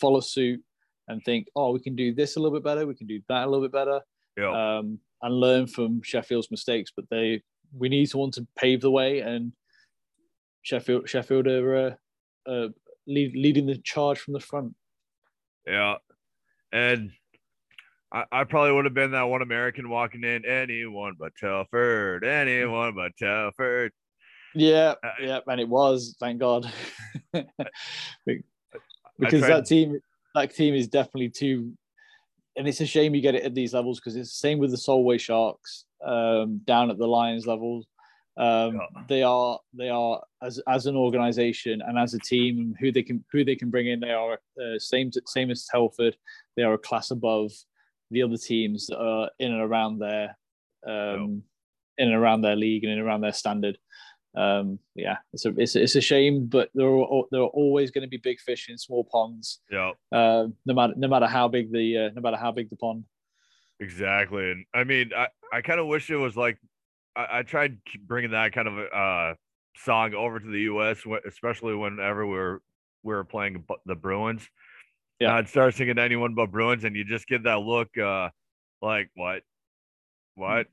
follow 0.00 0.20
suit, 0.20 0.62
and 1.10 1.22
think, 1.24 1.48
oh, 1.56 1.72
we 1.72 1.80
can 1.80 1.96
do 1.96 2.14
this 2.14 2.36
a 2.36 2.40
little 2.40 2.56
bit 2.56 2.64
better, 2.64 2.86
we 2.86 2.94
can 2.94 3.06
do 3.06 3.20
that 3.28 3.46
a 3.46 3.50
little 3.50 3.64
bit 3.64 3.72
better, 3.72 4.00
yeah, 4.36 4.78
um, 4.78 4.98
and 5.22 5.34
learn 5.34 5.66
from 5.66 6.02
Sheffield's 6.02 6.50
mistakes. 6.50 6.92
But 6.94 7.06
they, 7.10 7.42
we 7.76 7.88
need 7.88 8.06
someone 8.06 8.30
to 8.32 8.46
pave 8.56 8.80
the 8.80 8.90
way, 8.90 9.20
and 9.20 9.52
Sheffield, 10.62 11.08
Sheffield 11.08 11.46
are 11.46 11.76
uh, 11.76 12.50
uh, 12.50 12.68
lead, 13.06 13.34
leading 13.34 13.66
the 13.66 13.78
charge 13.78 14.18
from 14.18 14.34
the 14.34 14.40
front. 14.40 14.74
yeah. 15.66 15.96
And 16.72 17.10
I, 18.12 18.24
I 18.30 18.44
probably 18.44 18.72
would 18.72 18.84
have 18.84 18.94
been 18.94 19.10
that 19.10 19.22
one 19.22 19.42
American 19.42 19.88
walking 19.88 20.22
in, 20.22 20.44
anyone 20.44 21.14
but 21.18 21.32
Telford, 21.36 22.24
anyone 22.24 22.94
but 22.94 23.16
Telford. 23.16 23.92
Yeah, 24.54 24.94
Uh, 25.02 25.10
yeah, 25.20 25.40
and 25.46 25.60
it 25.60 25.68
was, 25.68 26.16
thank 26.18 26.40
God, 26.40 26.70
because 27.32 29.42
that 29.42 29.66
team, 29.66 30.00
that 30.34 30.54
team 30.54 30.74
is 30.74 30.88
definitely 30.88 31.30
too, 31.30 31.72
and 32.56 32.68
it's 32.68 32.80
a 32.80 32.86
shame 32.86 33.14
you 33.14 33.20
get 33.20 33.34
it 33.34 33.44
at 33.44 33.54
these 33.54 33.74
levels 33.74 34.00
because 34.00 34.16
it's 34.16 34.30
the 34.30 34.48
same 34.48 34.58
with 34.58 34.70
the 34.70 34.76
Solway 34.76 35.18
Sharks 35.18 35.84
um, 36.04 36.60
down 36.64 36.90
at 36.90 36.98
the 36.98 37.06
Lions 37.06 37.46
levels. 37.46 37.86
Um, 38.36 38.76
yeah. 38.76 39.02
They 39.08 39.22
are 39.22 39.58
they 39.74 39.88
are 39.88 40.22
as 40.42 40.60
as 40.68 40.86
an 40.86 40.96
organization 40.96 41.82
and 41.86 41.98
as 41.98 42.14
a 42.14 42.18
team 42.18 42.74
who 42.80 42.92
they 42.92 43.02
can 43.02 43.24
who 43.32 43.44
they 43.44 43.56
can 43.56 43.70
bring 43.70 43.88
in. 43.88 44.00
They 44.00 44.12
are 44.12 44.34
uh, 44.34 44.78
same 44.78 45.10
same 45.26 45.50
as 45.50 45.66
Telford. 45.66 46.16
They 46.56 46.62
are 46.62 46.74
a 46.74 46.78
class 46.78 47.10
above 47.10 47.52
the 48.10 48.22
other 48.22 48.36
teams 48.36 48.86
that 48.86 48.98
are 48.98 49.30
in 49.38 49.52
and 49.52 49.60
around 49.60 49.98
their 49.98 50.36
um, 50.86 51.42
yeah. 51.98 52.04
in 52.04 52.12
and 52.12 52.14
around 52.14 52.40
their 52.40 52.56
league 52.56 52.84
and 52.84 52.92
in 52.92 52.98
and 52.98 53.06
around 53.06 53.20
their 53.20 53.32
standard. 53.32 53.78
Um, 54.36 54.78
yeah, 54.94 55.16
it's 55.32 55.44
a 55.44 55.54
it's, 55.56 55.74
it's 55.74 55.96
a 55.96 56.00
shame, 56.00 56.46
but 56.46 56.70
there 56.74 56.88
are 56.88 57.24
there 57.30 57.42
are 57.42 57.48
always 57.48 57.90
going 57.90 58.02
to 58.02 58.08
be 58.08 58.16
big 58.16 58.40
fish 58.40 58.68
in 58.68 58.78
small 58.78 59.04
ponds. 59.04 59.60
Yeah. 59.70 59.92
Uh, 60.12 60.48
no 60.66 60.74
matter 60.74 60.94
no 60.96 61.08
matter 61.08 61.26
how 61.26 61.48
big 61.48 61.72
the 61.72 61.96
uh, 61.96 62.10
no 62.14 62.20
matter 62.20 62.36
how 62.36 62.52
big 62.52 62.70
the 62.70 62.76
pond. 62.76 63.04
Exactly, 63.80 64.50
and 64.50 64.64
I 64.74 64.84
mean, 64.84 65.10
I 65.16 65.28
I 65.52 65.62
kind 65.62 65.80
of 65.80 65.86
wish 65.86 66.10
it 66.10 66.16
was 66.16 66.36
like 66.36 66.58
I, 67.16 67.38
I 67.38 67.42
tried 67.42 67.78
bringing 68.06 68.30
that 68.32 68.52
kind 68.52 68.68
of 68.68 68.78
uh 68.92 69.34
song 69.84 70.14
over 70.14 70.38
to 70.38 70.46
the 70.46 70.60
U.S., 70.62 71.02
especially 71.26 71.74
whenever 71.74 72.26
we 72.26 72.34
were 72.34 72.62
we 73.02 73.14
were 73.14 73.24
playing 73.24 73.64
the 73.86 73.94
Bruins. 73.94 74.48
Yeah, 75.18 75.34
I'd 75.34 75.48
start 75.48 75.74
singing 75.74 75.98
anyone 75.98 76.34
but 76.34 76.50
Bruins, 76.50 76.84
and 76.84 76.94
you 76.96 77.04
just 77.04 77.26
get 77.26 77.44
that 77.44 77.60
look, 77.60 77.96
uh, 77.98 78.30
like 78.80 79.10
what, 79.14 79.42
what? 80.34 80.66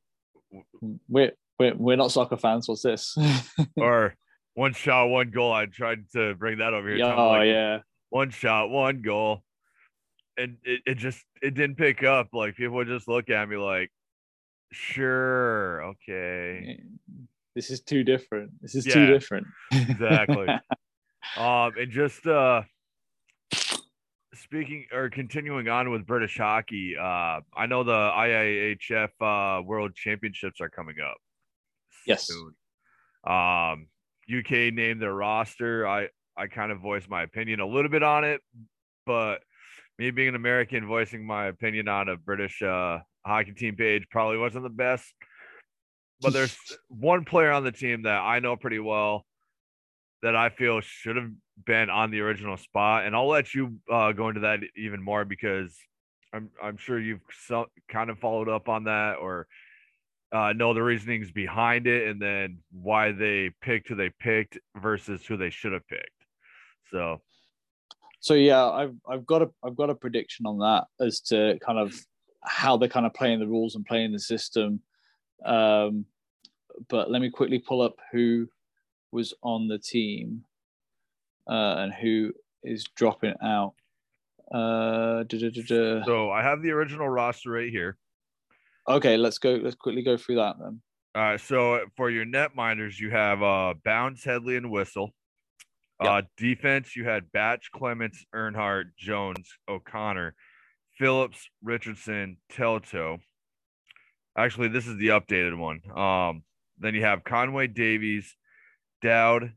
We're 1.09 1.33
we're, 1.59 1.75
we're 1.75 1.95
not 1.95 2.11
soccer 2.11 2.37
fans. 2.37 2.67
What's 2.67 2.81
this? 2.81 3.17
or 3.77 4.15
one 4.53 4.73
shot, 4.73 5.07
one 5.07 5.29
goal. 5.29 5.51
I 5.51 5.65
tried 5.65 6.09
to 6.13 6.35
bring 6.35 6.59
that 6.59 6.73
over 6.73 6.89
here. 6.89 7.05
Oh 7.05 7.29
like, 7.29 7.47
yeah, 7.47 7.79
one 8.09 8.29
shot, 8.29 8.69
one 8.69 9.01
goal, 9.01 9.43
and 10.37 10.57
it, 10.63 10.81
it 10.85 10.95
just 10.95 11.23
it 11.41 11.53
didn't 11.53 11.75
pick 11.75 12.03
up. 12.03 12.29
Like 12.33 12.55
people 12.55 12.75
would 12.75 12.87
just 12.87 13.07
look 13.07 13.29
at 13.29 13.47
me 13.47 13.57
like, 13.57 13.91
sure, 14.71 15.83
okay. 15.83 16.81
This 17.55 17.71
is 17.71 17.81
too 17.81 18.03
different. 18.03 18.51
This 18.61 18.75
is 18.75 18.85
yeah, 18.85 18.93
too 18.93 19.05
different. 19.07 19.47
exactly. 19.71 20.47
um, 21.37 21.73
and 21.77 21.91
just 21.91 22.25
uh 22.27 22.61
speaking 24.35 24.85
or 24.93 25.09
continuing 25.09 25.67
on 25.67 25.89
with 25.89 26.05
British 26.05 26.37
hockey, 26.37 26.95
uh, 26.99 27.41
I 27.55 27.65
know 27.67 27.83
the 27.83 27.91
IIHF 27.91 29.09
uh, 29.19 29.63
World 29.63 29.95
Championships 29.95 30.61
are 30.61 30.69
coming 30.69 30.97
up. 31.03 31.17
Yes. 32.07 32.27
Soon. 32.27 32.55
Um, 33.25 33.87
UK 34.33 34.73
named 34.73 35.01
their 35.01 35.13
roster. 35.13 35.87
I 35.87 36.09
I 36.35 36.47
kind 36.47 36.71
of 36.71 36.79
voiced 36.79 37.09
my 37.09 37.23
opinion 37.23 37.59
a 37.59 37.67
little 37.67 37.91
bit 37.91 38.03
on 38.03 38.23
it, 38.23 38.41
but 39.05 39.41
me 39.99 40.11
being 40.11 40.29
an 40.29 40.35
American, 40.35 40.87
voicing 40.87 41.25
my 41.25 41.47
opinion 41.47 41.87
on 41.87 42.09
a 42.09 42.15
British 42.15 42.61
uh, 42.61 42.99
hockey 43.25 43.53
team 43.53 43.75
page 43.75 44.05
probably 44.09 44.37
wasn't 44.37 44.63
the 44.63 44.69
best. 44.69 45.13
But 46.21 46.33
there's 46.33 46.55
one 46.87 47.25
player 47.25 47.51
on 47.51 47.63
the 47.63 47.71
team 47.71 48.03
that 48.03 48.19
I 48.19 48.39
know 48.39 48.55
pretty 48.55 48.79
well 48.79 49.25
that 50.23 50.35
I 50.35 50.49
feel 50.49 50.81
should 50.81 51.15
have 51.15 51.31
been 51.65 51.89
on 51.89 52.11
the 52.11 52.21
original 52.21 52.57
spot, 52.57 53.05
and 53.05 53.15
I'll 53.15 53.27
let 53.27 53.53
you 53.53 53.77
uh, 53.91 54.11
go 54.13 54.29
into 54.29 54.41
that 54.41 54.59
even 54.75 55.01
more 55.01 55.25
because 55.25 55.75
I'm 56.33 56.49
I'm 56.61 56.77
sure 56.77 56.99
you've 56.99 57.21
so, 57.45 57.67
kind 57.89 58.09
of 58.09 58.19
followed 58.19 58.49
up 58.49 58.69
on 58.69 58.85
that 58.85 59.15
or 59.15 59.47
uh, 60.31 60.53
know 60.53 60.74
the 60.74 60.84
reasonings 60.84 61.31
behind 61.31 61.88
it, 61.88 62.07
and 62.07 62.22
then 62.22 62.60
why 62.72 63.12
they 63.12 63.51
picked 63.61 63.90
who 63.90 63.96
they 63.96 64.11
picked 64.20 64.57
versus 64.75 65.25
who 65.25 65.37
they 65.37 65.50
should 65.50 65.74
have 65.74 65.87
picked. 65.87 66.09
So, 66.92 67.22
so 68.20 68.33
yeah, 68.33 68.66
I've 68.66 68.96
I've 69.07 69.25
got 69.25 69.42
a 69.42 69.50
I've 69.63 69.75
got 69.75 69.90
a 69.90 69.96
prediction 69.96 70.46
on 70.46 70.59
that 70.59 70.85
as 71.00 71.22
to 71.22 71.57
kind 71.66 71.79
of 71.79 71.94
how 72.44 72.77
they're 72.77 72.90
kind 72.90 73.05
of 73.05 73.13
playing 73.13 73.40
the 73.40 73.48
rules 73.48 73.75
and 73.75 73.85
playing 73.85 74.11
the 74.11 74.20
system. 74.20 74.81
Um, 75.46 76.05
but 76.90 77.09
let 77.09 77.22
me 77.22 77.29
quickly 77.29 77.59
pull 77.59 77.81
up 77.81 77.96
who 78.11 78.48
was 79.11 79.33
on 79.42 79.68
the 79.68 79.79
team 79.79 80.44
uh, 81.50 81.75
and 81.77 81.94
who 81.94 82.33
is 82.63 82.85
dropping 82.96 83.33
out. 83.42 83.74
Uh, 84.51 85.24
so 86.05 86.31
I 86.31 86.42
have 86.44 86.61
the 86.61 86.72
original 86.72 87.09
roster 87.09 87.51
right 87.51 87.70
here. 87.70 87.98
Okay, 88.89 89.17
let's 89.17 89.37
go. 89.37 89.59
Let's 89.61 89.75
quickly 89.75 90.01
go 90.01 90.17
through 90.17 90.35
that 90.35 90.55
then. 90.59 90.81
All 91.15 91.21
right. 91.21 91.41
So 91.41 91.85
for 91.95 92.09
your 92.09 92.25
net 92.25 92.55
minders, 92.55 93.00
you 93.00 93.09
have 93.09 93.43
uh, 93.43 93.73
Bowns, 93.83 94.23
Headley, 94.23 94.55
and 94.55 94.71
Whistle. 94.71 95.13
Yep. 96.01 96.11
Uh, 96.11 96.21
defense, 96.37 96.95
you 96.95 97.05
had 97.05 97.31
Batch, 97.31 97.71
Clements, 97.73 98.23
Earnhardt, 98.33 98.91
Jones, 98.97 99.50
O'Connor, 99.67 100.35
Phillips, 100.97 101.50
Richardson, 101.63 102.37
Telto. 102.53 103.17
Actually, 104.37 104.67
this 104.67 104.85
is 104.85 104.97
the 104.97 105.07
updated 105.07 105.57
one. 105.57 105.81
Um, 105.97 106.43
then 106.77 106.93
you 106.93 107.03
have 107.03 107.23
Conway, 107.23 107.65
Davies, 107.65 108.35
Dowd, 109.01 109.53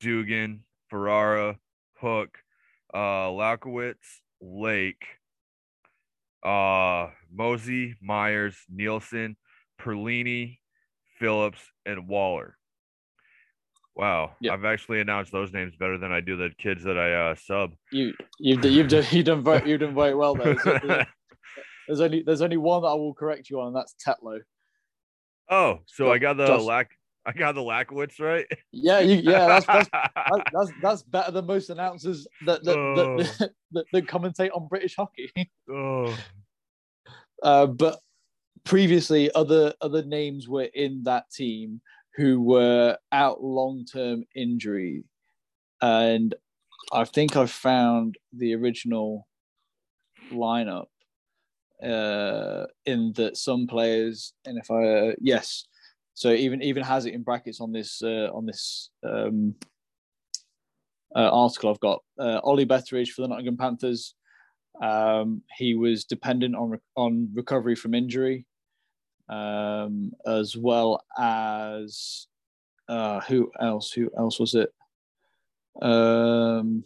Duggan, 0.00 0.62
Ferrara, 0.88 1.58
Hook, 2.00 2.38
uh, 2.94 3.28
Laukowitz, 3.28 4.20
Lake, 4.40 5.04
uh, 6.42 7.08
Mosey, 7.32 7.96
Myers, 8.00 8.56
Neilson, 8.74 9.36
Perlini, 9.80 10.58
Phillips, 11.18 11.60
and 11.84 12.08
Waller. 12.08 12.56
Wow, 13.96 14.32
yep. 14.40 14.54
I've 14.54 14.64
actually 14.64 15.00
announced 15.00 15.32
those 15.32 15.52
names 15.52 15.74
better 15.78 15.98
than 15.98 16.12
I 16.12 16.20
do 16.20 16.36
the 16.36 16.50
kids 16.58 16.84
that 16.84 16.96
I 16.96 17.32
uh, 17.32 17.34
sub. 17.34 17.72
You 17.92 18.14
you've 18.38 18.64
you've 18.64 18.88
done 18.88 19.04
you've 19.10 19.26
done 19.26 19.42
very, 19.42 19.68
you've 19.68 19.80
done 19.80 19.94
very 19.94 20.14
well 20.14 20.34
there. 20.34 20.54
There's, 20.54 21.06
there's 21.88 22.00
only 22.00 22.22
there's 22.22 22.40
only 22.40 22.56
one 22.56 22.82
that 22.82 22.88
I 22.88 22.94
will 22.94 23.14
correct 23.14 23.50
you 23.50 23.60
on, 23.60 23.68
and 23.68 23.76
that's 23.76 23.94
Tetlow. 24.06 24.40
Oh, 25.50 25.80
so 25.86 26.12
I 26.12 26.18
got 26.18 26.36
the 26.36 26.46
Josh, 26.46 26.62
lack 26.62 26.90
I 27.26 27.32
got 27.32 27.54
the 27.54 27.60
Lackowitz 27.60 28.18
right. 28.18 28.46
Yeah, 28.72 29.00
you, 29.00 29.16
yeah, 29.16 29.46
that's 29.46 29.66
that's, 29.66 29.88
that's 30.52 30.70
that's 30.82 31.02
better 31.02 31.30
than 31.30 31.46
most 31.46 31.70
announcers 31.70 32.26
that 32.46 32.64
that, 32.64 32.78
oh. 32.78 32.94
that, 33.18 33.50
that, 33.72 33.84
that, 33.92 34.06
commentate 34.06 34.50
on 34.54 34.68
British 34.68 34.96
hockey. 34.96 35.30
oh. 35.70 36.16
Uh, 37.42 37.66
but 37.66 37.98
previously, 38.64 39.30
other 39.34 39.74
other 39.80 40.02
names 40.02 40.48
were 40.48 40.68
in 40.74 41.02
that 41.04 41.30
team 41.30 41.80
who 42.16 42.40
were 42.40 42.96
out 43.12 43.42
long 43.42 43.84
term 43.84 44.24
injury, 44.34 45.04
and 45.82 46.34
I 46.92 47.04
think 47.04 47.36
I 47.36 47.46
found 47.46 48.16
the 48.32 48.54
original 48.54 49.26
lineup 50.32 50.86
uh, 51.82 52.66
in 52.86 53.12
that 53.16 53.36
some 53.36 53.66
players, 53.66 54.32
and 54.46 54.58
if 54.58 54.70
I 54.70 54.84
uh, 54.84 55.12
yes, 55.20 55.66
so 56.14 56.32
even 56.32 56.62
even 56.62 56.82
has 56.82 57.06
it 57.06 57.14
in 57.14 57.22
brackets 57.22 57.60
on 57.60 57.72
this 57.72 58.02
uh, 58.02 58.28
on 58.32 58.46
this 58.46 58.90
um, 59.04 59.54
uh, 61.14 61.30
article 61.30 61.70
I've 61.70 61.80
got. 61.80 62.02
Uh, 62.18 62.40
Ollie 62.42 62.66
Betteridge 62.66 63.10
for 63.10 63.22
the 63.22 63.28
Nottingham 63.28 63.56
Panthers. 63.56 64.14
Um, 64.82 65.42
he 65.56 65.74
was 65.74 66.04
dependent 66.04 66.54
on 66.54 66.78
on 66.96 67.30
recovery 67.34 67.74
from 67.74 67.94
injury, 67.94 68.46
um, 69.28 70.12
as 70.26 70.56
well 70.56 71.04
as 71.18 72.26
uh, 72.88 73.20
who 73.20 73.50
else? 73.60 73.92
Who 73.92 74.10
else 74.18 74.40
was 74.40 74.54
it? 74.54 74.72
Um, 75.80 76.84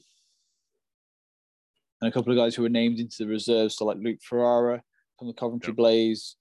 and 2.01 2.09
a 2.09 2.13
couple 2.13 2.33
of 2.33 2.39
guys 2.39 2.55
who 2.55 2.63
were 2.63 2.69
named 2.69 2.99
into 2.99 3.17
the 3.21 3.27
reserves, 3.27 3.77
so 3.77 3.87
like 3.87 3.97
Luke 3.99 4.21
Ferrara 4.23 4.83
from 5.19 5.29
the 5.29 5.35
Coventry 5.35 5.71
yep. 5.71 5.77
Blaze, 5.77 6.37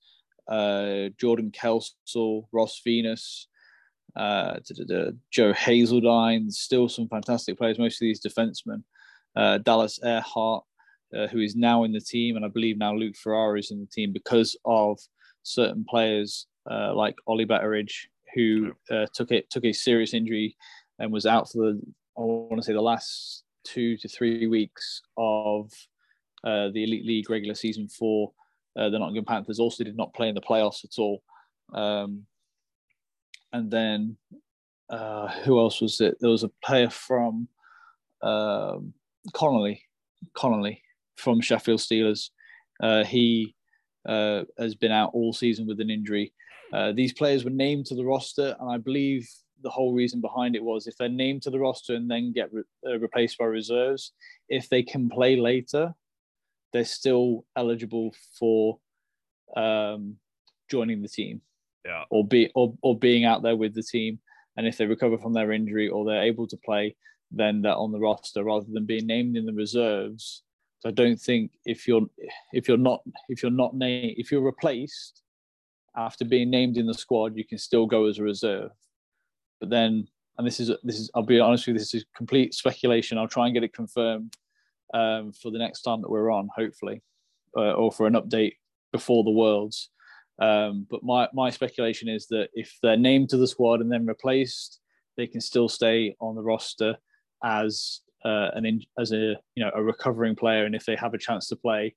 uh, 0.48 1.10
Jordan 1.20 1.52
Kelsall, 1.52 2.48
Ross 2.52 2.82
Venus, 2.84 3.48
uh, 4.16 4.60
Joe 5.32 5.54
Hazeldine, 5.54 6.52
still 6.52 6.88
some 6.88 7.08
fantastic 7.08 7.58
players, 7.58 7.80
most 7.80 7.96
of 7.96 8.06
these 8.06 8.22
defensemen. 8.22 8.84
Uh, 9.36 9.58
Dallas 9.60 10.00
Ehrhardt, 10.04 10.62
uh, 11.16 11.28
who 11.28 11.40
is 11.40 11.56
now 11.56 11.84
in 11.84 11.92
the 11.92 12.02
team, 12.02 12.36
and 12.36 12.46
I 12.46 12.50
believe 12.50 12.78
now 12.78 12.94
Luke 12.94 13.16
Ferrara 13.16 13.58
is 13.58 13.72
in 13.72 13.80
the 13.80 13.88
team 13.88 14.12
because 14.14 14.56
of 14.66 15.00
certain 15.44 15.86
players 15.88 16.48
uh, 16.70 16.94
like 16.94 17.16
Ollie 17.28 17.46
Betteridge, 17.46 18.08
who 18.36 18.74
uh, 18.92 19.06
took 19.14 19.32
it 19.32 19.50
took 19.50 19.66
a 19.66 19.74
serious 19.74 20.14
injury 20.14 20.56
and 21.00 21.12
was 21.12 21.26
out 21.26 21.52
for 21.52 21.74
the 21.74 21.82
I 22.18 22.22
want 22.22 22.58
to 22.58 22.64
say 22.64 22.74
the 22.74 22.82
last 22.82 23.44
two 23.64 23.98
to 23.98 24.08
three 24.08 24.46
weeks 24.46 25.02
of 25.18 25.72
uh, 26.44 26.70
the 26.70 26.84
Elite 26.84 27.06
League 27.06 27.30
regular 27.30 27.56
season 27.56 27.88
for 27.88 28.32
uh, 28.78 28.90
the 28.90 29.00
Nottingham 29.00 29.26
Panthers 29.26 29.60
also 29.60 29.84
did 29.84 29.98
not 29.98 30.14
play 30.14 30.30
in 30.30 30.36
the 30.36 30.42
playoffs 30.42 30.84
at 30.84 30.98
all. 30.98 31.24
Um, 31.74 32.26
and 33.52 33.70
then 33.70 34.18
uh, 34.90 35.28
who 35.44 35.60
else 35.60 35.82
was 35.82 36.02
it? 36.02 36.18
There 36.20 36.30
was 36.30 36.44
a 36.44 36.52
player 36.64 36.90
from 36.90 37.48
um, 38.22 38.94
Connolly, 39.34 39.84
Connolly 40.36 40.82
from 41.18 41.42
Sheffield 41.42 41.80
Steelers. 41.80 42.30
Uh, 42.82 43.04
he 43.04 43.56
uh, 44.08 44.44
has 44.58 44.76
been 44.76 44.92
out 44.92 45.12
all 45.14 45.34
season 45.34 45.68
with 45.68 45.80
an 45.80 45.90
injury. 45.90 46.34
Uh, 46.74 46.92
these 46.92 47.14
players 47.14 47.44
were 47.44 47.52
named 47.52 47.86
to 47.86 47.96
the 47.96 48.04
roster, 48.06 48.56
and 48.60 48.72
I 48.72 48.78
believe 48.78 49.30
the 49.62 49.70
whole 49.70 49.94
reason 49.94 50.20
behind 50.20 50.56
it 50.56 50.64
was 50.64 50.88
if 50.88 50.98
they're 50.98 51.08
named 51.08 51.42
to 51.44 51.50
the 51.50 51.60
roster 51.60 51.96
and 51.96 52.10
then 52.10 52.34
get 52.34 52.52
re- 52.52 52.64
uh, 52.86 53.00
replaced 53.00 53.38
by 53.38 53.46
reserves, 53.46 54.12
if 54.50 54.68
they 54.70 54.84
can 54.84 55.10
play 55.10 55.36
later, 55.36 55.94
they're 56.74 56.84
still 56.84 57.46
eligible 57.56 58.14
for 58.38 58.80
um, 59.56 60.18
joining 60.70 61.02
the 61.02 61.08
team. 61.08 61.42
Yeah. 61.86 62.04
Or 62.10 62.26
be 62.26 62.52
or, 62.56 62.74
or 62.82 62.98
being 62.98 63.26
out 63.26 63.44
there 63.44 63.56
with 63.56 63.76
the 63.76 63.84
team. 63.84 64.20
And 64.58 64.68
if 64.68 64.78
they 64.78 64.86
recover 64.86 65.18
from 65.18 65.34
their 65.34 65.52
injury 65.52 65.88
or 65.88 66.06
they're 66.06 66.24
able 66.24 66.48
to 66.48 66.58
play, 66.58 66.96
then 67.32 67.62
they're 67.62 67.76
on 67.76 67.92
the 67.92 68.00
roster 68.00 68.44
rather 68.44 68.66
than 68.72 68.86
being 68.86 69.08
named 69.08 69.38
in 69.38 69.46
the 69.46 69.54
reserves. 69.54 70.44
So 70.80 70.90
I 70.90 70.92
don't 70.92 71.20
think 71.20 71.52
if 71.66 71.88
you're 71.88 72.06
if 72.54 72.68
you're 72.68 72.78
not 72.78 73.02
if 73.30 73.42
you're 73.42 73.52
not 73.52 73.76
named 73.76 74.16
if 74.18 74.32
you're 74.32 74.42
replaced 74.42 75.22
after 75.96 76.26
being 76.26 76.50
named 76.50 76.78
in 76.78 76.88
the 76.88 76.94
squad, 76.94 77.38
you 77.38 77.46
can 77.46 77.58
still 77.58 77.86
go 77.86 78.06
as 78.06 78.18
a 78.18 78.24
reserve. 78.24 78.72
But 79.60 79.70
then, 79.70 80.08
and 80.38 80.48
this 80.48 80.60
is 80.60 80.72
this 80.84 81.00
is 81.00 81.12
I'll 81.16 81.24
be 81.24 81.40
honest 81.40 81.68
with 81.68 81.76
you, 81.76 81.80
this 81.80 81.94
is 81.94 82.06
complete 82.16 82.54
speculation. 82.54 83.18
I'll 83.18 83.28
try 83.28 83.46
and 83.46 83.54
get 83.54 83.64
it 83.64 83.74
confirmed 83.74 84.36
um, 84.94 85.32
for 85.34 85.52
the 85.52 85.60
next 85.60 85.82
time 85.82 86.02
that 86.02 86.10
we're 86.10 86.32
on, 86.32 86.50
hopefully, 86.56 87.02
uh, 87.58 87.74
or 87.74 87.92
for 87.92 88.08
an 88.08 88.14
update 88.14 88.54
before 88.92 89.24
the 89.24 89.32
Worlds. 89.32 89.90
Um, 90.40 90.88
but 90.90 91.04
my 91.04 91.28
my 91.34 91.50
speculation 91.50 92.10
is 92.10 92.28
that 92.28 92.50
if 92.54 92.76
they're 92.82 92.98
named 92.98 93.30
to 93.30 93.38
the 93.38 93.48
squad 93.48 93.82
and 93.82 93.92
then 93.92 94.06
replaced, 94.06 94.80
they 95.18 95.28
can 95.28 95.42
still 95.42 95.70
stay 95.70 96.16
on 96.20 96.36
the 96.36 96.42
roster 96.42 96.98
as 97.44 98.02
uh, 98.26 98.50
an 98.54 98.66
in, 98.66 98.82
as 98.98 99.12
a 99.12 99.36
you 99.56 99.64
know 99.64 99.72
a 99.76 99.84
recovering 99.84 100.36
player, 100.36 100.66
and 100.66 100.76
if 100.76 100.86
they 100.86 100.96
have 100.96 101.14
a 101.14 101.20
chance 101.20 101.48
to 101.50 101.56
play, 101.56 101.96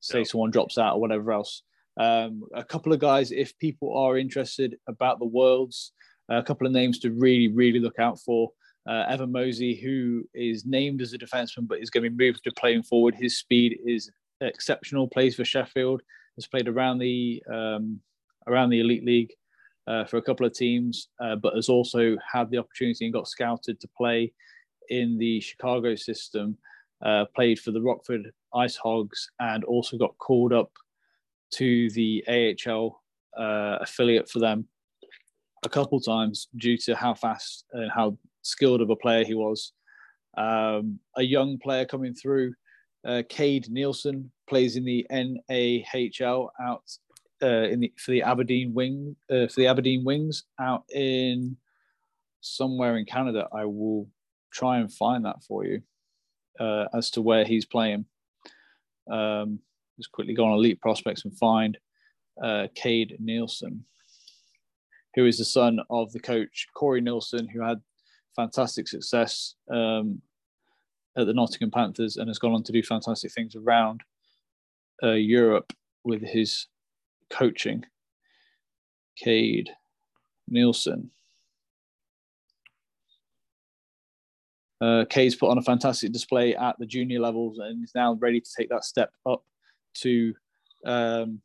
say 0.00 0.18
yeah. 0.18 0.24
someone 0.24 0.50
drops 0.50 0.78
out 0.78 0.94
or 0.94 1.00
whatever 1.00 1.32
else. 1.32 1.62
Um, 1.98 2.44
a 2.54 2.64
couple 2.64 2.92
of 2.92 3.00
guys, 3.00 3.32
if 3.32 3.58
people 3.58 3.96
are 3.96 4.16
interested 4.16 4.76
about 4.88 5.18
the 5.18 5.26
worlds, 5.26 5.92
a 6.28 6.42
couple 6.42 6.66
of 6.66 6.72
names 6.72 6.98
to 7.00 7.10
really 7.10 7.48
really 7.48 7.80
look 7.80 7.98
out 7.98 8.20
for. 8.20 8.50
Uh, 8.88 9.04
Evan 9.08 9.30
Mosey, 9.30 9.76
who 9.76 10.24
is 10.34 10.66
named 10.66 11.02
as 11.02 11.12
a 11.12 11.18
defenseman 11.18 11.68
but 11.68 11.80
is 11.80 11.90
going 11.90 12.02
to 12.02 12.10
be 12.10 12.26
moved 12.26 12.42
to 12.44 12.52
playing 12.52 12.82
forward. 12.82 13.14
His 13.14 13.38
speed 13.38 13.78
is 13.86 14.10
exceptional. 14.40 15.08
Plays 15.08 15.36
for 15.36 15.44
Sheffield. 15.44 16.02
Has 16.36 16.46
played 16.46 16.66
around 16.66 16.98
the 16.98 17.42
um, 17.52 18.00
around 18.48 18.70
the 18.70 18.80
elite 18.80 19.04
league 19.04 19.32
uh, 19.86 20.04
for 20.04 20.16
a 20.16 20.22
couple 20.22 20.46
of 20.46 20.54
teams, 20.54 21.08
uh, 21.20 21.36
but 21.36 21.54
has 21.54 21.68
also 21.68 22.16
had 22.32 22.50
the 22.50 22.58
opportunity 22.58 23.04
and 23.04 23.14
got 23.14 23.28
scouted 23.28 23.80
to 23.80 23.88
play 23.96 24.32
in 24.88 25.18
the 25.18 25.40
Chicago 25.40 25.94
system, 25.94 26.56
uh, 27.04 27.24
played 27.36 27.58
for 27.58 27.70
the 27.70 27.82
Rockford 27.82 28.32
Ice 28.54 28.76
Hogs, 28.76 29.30
and 29.40 29.62
also 29.64 29.96
got 29.96 30.16
called 30.18 30.52
up 30.52 30.70
to 31.52 31.90
the 31.90 32.24
AHL 32.28 33.02
uh, 33.38 33.78
affiliate 33.80 34.28
for 34.28 34.38
them 34.38 34.66
a 35.64 35.68
couple 35.68 36.00
times 36.00 36.48
due 36.56 36.76
to 36.76 36.94
how 36.96 37.14
fast 37.14 37.64
and 37.72 37.90
how 37.90 38.16
skilled 38.42 38.80
of 38.80 38.90
a 38.90 38.96
player 38.96 39.24
he 39.24 39.34
was. 39.34 39.72
Um, 40.36 40.98
a 41.16 41.22
young 41.22 41.58
player 41.58 41.84
coming 41.84 42.14
through, 42.14 42.54
uh, 43.06 43.22
Cade 43.28 43.68
Neilson, 43.70 44.28
plays 44.48 44.76
in 44.76 44.84
the 44.84 45.06
NAHL 45.10 46.50
out 46.60 46.82
uh, 47.42 47.68
in 47.68 47.80
the 47.80 47.92
for 47.98 48.12
the 48.12 48.22
Aberdeen 48.22 48.72
Wing 48.74 49.16
uh, 49.30 49.46
for 49.46 49.60
the 49.60 49.66
Aberdeen 49.66 50.04
Wings 50.04 50.44
out 50.60 50.84
in 50.90 51.56
somewhere 52.40 52.96
in 52.96 53.04
Canada. 53.04 53.48
I 53.52 53.64
will 53.64 54.08
try 54.52 54.78
and 54.78 54.92
find 54.92 55.24
that 55.24 55.42
for 55.42 55.64
you 55.64 55.82
uh, 56.60 56.86
as 56.94 57.10
to 57.10 57.22
where 57.22 57.44
he's 57.44 57.64
playing. 57.64 58.04
Um, 59.10 59.58
just 59.98 60.12
quickly 60.12 60.34
go 60.34 60.44
on 60.44 60.52
Elite 60.52 60.80
Prospects 60.80 61.24
and 61.24 61.36
find 61.36 61.76
uh, 62.42 62.68
Cade 62.74 63.18
Neilson, 63.22 63.80
who 65.14 65.26
is 65.26 65.38
the 65.38 65.44
son 65.44 65.80
of 65.90 66.12
the 66.12 66.20
coach 66.20 66.66
Corey 66.74 67.02
Neilson, 67.02 67.48
who 67.52 67.62
had 67.62 67.80
fantastic 68.36 68.88
success 68.88 69.54
um, 69.70 70.20
at 71.16 71.26
the 71.26 71.34
Nottingham 71.34 71.70
Panthers 71.70 72.16
and 72.16 72.28
has 72.28 72.38
gone 72.38 72.52
on 72.52 72.62
to 72.64 72.72
do 72.72 72.82
fantastic 72.82 73.32
things 73.32 73.54
around 73.54 74.00
uh, 75.02 75.12
Europe 75.12 75.72
with 76.04 76.22
his 76.22 76.66
coaching. 77.30 77.84
Cade 79.16 79.70
Neilson. 80.50 81.08
Uh, 84.80 85.04
Kay's 85.08 85.36
put 85.36 85.50
on 85.50 85.58
a 85.58 85.62
fantastic 85.62 86.12
display 86.12 86.56
at 86.56 86.76
the 86.78 86.86
junior 86.86 87.20
levels 87.20 87.58
and 87.58 87.84
is 87.84 87.92
now 87.94 88.14
ready 88.14 88.40
to 88.40 88.50
take 88.58 88.68
that 88.70 88.84
step 88.84 89.10
up 89.24 89.44
to 89.94 90.34
um, 90.84 91.40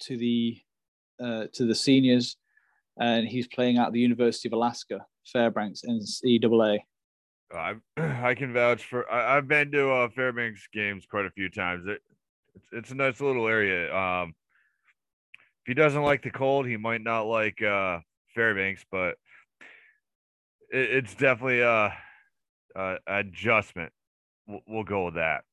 to 0.00 0.16
the 0.16 0.60
uh, 1.20 1.46
to 1.52 1.64
the 1.64 1.74
seniors, 1.74 2.36
and 2.98 3.26
he's 3.26 3.46
playing 3.46 3.78
at 3.78 3.92
the 3.92 4.00
University 4.00 4.48
of 4.48 4.52
Alaska 4.52 5.04
Fairbanks 5.32 5.82
NCAA. 5.88 6.80
I 7.52 7.74
I 7.96 8.34
can 8.34 8.52
vouch 8.52 8.84
for. 8.84 9.10
I, 9.10 9.36
have 9.36 9.48
been 9.48 9.70
to 9.72 9.90
uh, 9.90 10.08
Fairbanks 10.08 10.68
games 10.72 11.06
quite 11.06 11.26
a 11.26 11.30
few 11.30 11.48
times. 11.48 11.86
It, 11.86 12.00
it's 12.54 12.66
it's 12.72 12.90
a 12.90 12.94
nice 12.94 13.20
little 13.20 13.46
area. 13.46 13.94
Um, 13.94 14.34
if 15.64 15.68
he 15.68 15.74
doesn't 15.74 16.02
like 16.02 16.22
the 16.22 16.30
cold, 16.30 16.66
he 16.66 16.76
might 16.76 17.02
not 17.02 17.22
like 17.22 17.62
uh, 17.62 18.00
Fairbanks, 18.34 18.84
but 18.90 19.16
it, 20.70 20.90
it's 20.90 21.14
definitely 21.14 21.60
a, 21.60 21.92
a 22.74 22.96
adjustment. 23.06 23.92
We'll, 24.46 24.60
we'll, 24.66 24.84
go 24.84 25.06
with 25.06 25.14
that. 25.14 25.44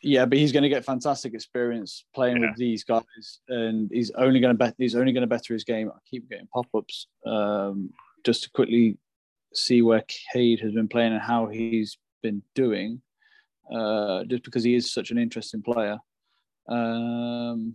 Yeah, 0.00 0.26
but 0.26 0.38
he's 0.38 0.52
going 0.52 0.62
to 0.62 0.68
get 0.68 0.84
fantastic 0.84 1.34
experience 1.34 2.04
playing 2.14 2.36
yeah. 2.36 2.48
with 2.48 2.56
these 2.56 2.84
guys, 2.84 3.40
and 3.48 3.90
he's 3.92 4.10
only 4.12 4.38
going 4.38 4.54
to 4.54 4.58
bet. 4.58 4.74
He's 4.78 4.94
only 4.94 5.12
going 5.12 5.22
to 5.22 5.26
better 5.26 5.54
his 5.54 5.64
game. 5.64 5.90
I 5.90 5.98
keep 6.08 6.30
getting 6.30 6.46
pop 6.46 6.66
ups 6.74 7.08
um, 7.26 7.90
just 8.24 8.44
to 8.44 8.50
quickly 8.50 8.96
see 9.54 9.82
where 9.82 10.04
Cade 10.32 10.60
has 10.60 10.72
been 10.72 10.88
playing 10.88 11.14
and 11.14 11.22
how 11.22 11.46
he's 11.48 11.98
been 12.22 12.42
doing. 12.54 13.02
Uh, 13.72 14.24
just 14.24 14.44
because 14.44 14.64
he 14.64 14.74
is 14.74 14.92
such 14.92 15.10
an 15.10 15.18
interesting 15.18 15.62
player. 15.62 15.98
Um, 16.68 17.74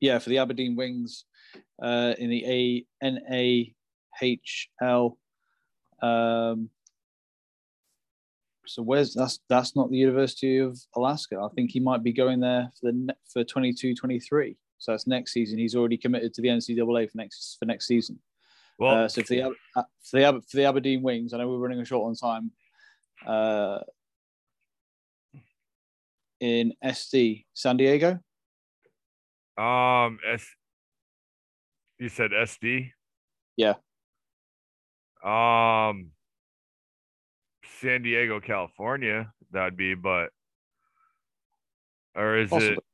yeah, 0.00 0.18
for 0.18 0.30
the 0.30 0.38
Aberdeen 0.38 0.76
Wings 0.76 1.24
uh, 1.82 2.14
in 2.18 2.30
the 2.30 2.44
A 2.46 3.04
N 3.04 3.20
A 3.30 3.74
H 4.22 4.68
L. 4.80 5.18
Um, 6.00 6.70
so 8.66 8.82
where's 8.82 9.14
that's 9.14 9.40
that's 9.48 9.76
not 9.76 9.90
the 9.90 9.96
University 9.96 10.58
of 10.58 10.78
Alaska. 10.94 11.38
I 11.42 11.48
think 11.54 11.70
he 11.70 11.80
might 11.80 12.02
be 12.02 12.12
going 12.12 12.40
there 12.40 12.70
for 12.78 12.92
the 12.92 13.14
for 13.32 13.44
22 13.44 13.94
23. 13.94 14.56
So 14.78 14.92
that's 14.92 15.06
next 15.06 15.32
season. 15.32 15.58
He's 15.58 15.74
already 15.74 15.96
committed 15.96 16.34
to 16.34 16.42
the 16.42 16.48
NCAA 16.48 17.10
for 17.10 17.16
next 17.18 17.56
for 17.58 17.64
next 17.64 17.86
season. 17.86 18.18
Well, 18.78 19.04
uh, 19.04 19.08
so 19.08 19.22
for 19.22 19.28
the 19.28 19.42
uh, 19.42 19.82
for 20.02 20.20
the 20.20 20.42
for 20.48 20.56
the 20.56 20.64
Aberdeen 20.64 21.02
Wings, 21.02 21.32
I 21.32 21.38
know 21.38 21.48
we're 21.48 21.58
running 21.58 21.80
a 21.80 21.84
short 21.84 22.08
on 22.08 22.14
time. 22.14 22.50
Uh, 23.26 23.78
in 26.40 26.74
SD 26.84 27.44
San 27.54 27.76
Diego. 27.76 28.18
Um, 29.56 30.18
S. 30.26 30.46
You 31.98 32.08
said 32.10 32.32
SD. 32.32 32.90
Yeah. 33.56 33.74
Um, 35.24 36.10
San 37.80 38.02
Diego, 38.02 38.40
California, 38.40 39.32
that'd 39.52 39.76
be, 39.76 39.94
but 39.94 40.30
or 42.14 42.38
is 42.38 42.50
Possibly. 42.50 42.76
it? 42.76 42.84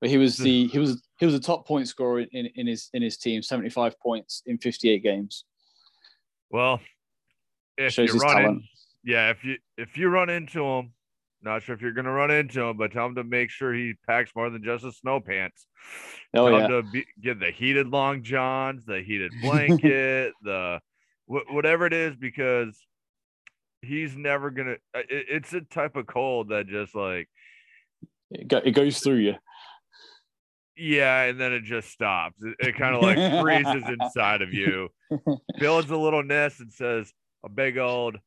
But 0.00 0.10
he 0.10 0.18
was 0.18 0.36
the 0.36 0.66
he 0.66 0.78
was 0.78 1.02
he 1.18 1.26
was 1.26 1.34
a 1.34 1.40
top 1.40 1.66
point 1.66 1.88
scorer 1.88 2.20
in, 2.20 2.46
in 2.54 2.66
his 2.66 2.90
in 2.92 3.02
his 3.02 3.16
team, 3.16 3.42
seventy 3.42 3.70
five 3.70 3.98
points 3.98 4.42
in 4.46 4.58
fifty 4.58 4.90
eight 4.90 5.02
games. 5.02 5.44
Well, 6.50 6.80
if 7.78 7.94
Shows 7.94 8.12
you 8.12 8.20
run 8.20 8.44
in, 8.44 8.62
yeah, 9.04 9.30
if 9.30 9.42
you 9.44 9.56
if 9.78 9.96
you 9.96 10.08
run 10.08 10.28
into 10.28 10.62
him, 10.64 10.92
not 11.42 11.62
sure 11.62 11.74
if 11.74 11.80
you're 11.80 11.92
going 11.92 12.04
to 12.04 12.10
run 12.10 12.30
into 12.30 12.62
him, 12.62 12.76
but 12.76 12.92
tell 12.92 13.06
him 13.06 13.14
to 13.14 13.24
make 13.24 13.50
sure 13.50 13.72
he 13.72 13.94
packs 14.06 14.32
more 14.36 14.50
than 14.50 14.62
just 14.62 14.84
his 14.84 14.98
snow 14.98 15.18
pants. 15.20 15.66
Oh, 16.34 16.50
tell 16.50 16.58
yeah. 16.58 16.64
him 16.64 16.70
to 16.70 16.82
be, 16.82 17.06
get 17.22 17.40
the 17.40 17.50
heated 17.50 17.88
long 17.88 18.22
johns, 18.22 18.84
the 18.84 19.00
heated 19.00 19.32
blanket, 19.40 20.34
the 20.42 20.80
wh- 21.26 21.50
whatever 21.50 21.86
it 21.86 21.94
is, 21.94 22.14
because 22.16 22.78
he's 23.86 24.16
never 24.16 24.50
to. 24.50 24.72
Uh, 24.94 25.00
it, 25.08 25.26
it's 25.28 25.52
a 25.52 25.60
type 25.60 25.96
of 25.96 26.06
cold 26.06 26.48
that 26.50 26.66
just 26.66 26.94
like 26.94 27.28
it, 28.30 28.48
go, 28.48 28.58
it 28.58 28.72
goes 28.72 29.00
through 29.00 29.16
you. 29.16 29.34
Yeah, 30.76 31.22
and 31.22 31.40
then 31.40 31.52
it 31.52 31.64
just 31.64 31.88
stops. 31.88 32.42
It, 32.42 32.68
it 32.68 32.76
kind 32.76 32.94
of 32.94 33.02
like 33.02 33.42
freezes 33.42 33.88
inside 34.00 34.42
of 34.42 34.52
you, 34.52 34.88
builds 35.58 35.90
a 35.90 35.96
little 35.96 36.22
nest, 36.22 36.60
and 36.60 36.72
says 36.72 37.12
a 37.44 37.48
big 37.48 37.78
old 37.78 38.18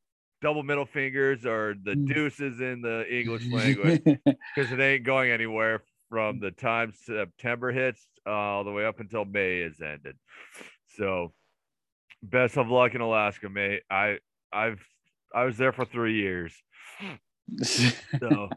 double 0.41 0.63
middle 0.63 0.85
fingers 0.85 1.45
or 1.45 1.75
the 1.83 1.91
mm. 1.91 2.07
deuces 2.07 2.59
in 2.61 2.81
the 2.81 3.05
English 3.13 3.45
language 3.51 4.01
because 4.05 4.71
it 4.71 4.79
ain't 4.79 5.03
going 5.03 5.31
anywhere 5.31 5.83
from 6.09 6.39
the 6.39 6.51
time 6.51 6.93
September 6.93 7.71
hits 7.71 8.07
uh, 8.25 8.31
all 8.31 8.63
the 8.63 8.71
way 8.71 8.85
up 8.85 8.99
until 8.99 9.25
May 9.25 9.59
is 9.59 9.79
ended. 9.81 10.15
So, 10.97 11.33
best 12.23 12.57
of 12.57 12.69
luck 12.69 12.95
in 12.95 13.01
Alaska, 13.01 13.49
mate. 13.49 13.81
I 13.89 14.17
I've 14.51 14.83
I 15.33 15.43
was 15.45 15.57
there 15.57 15.71
for 15.71 15.85
three 15.85 16.15
years. 16.15 16.53
so, 17.61 18.49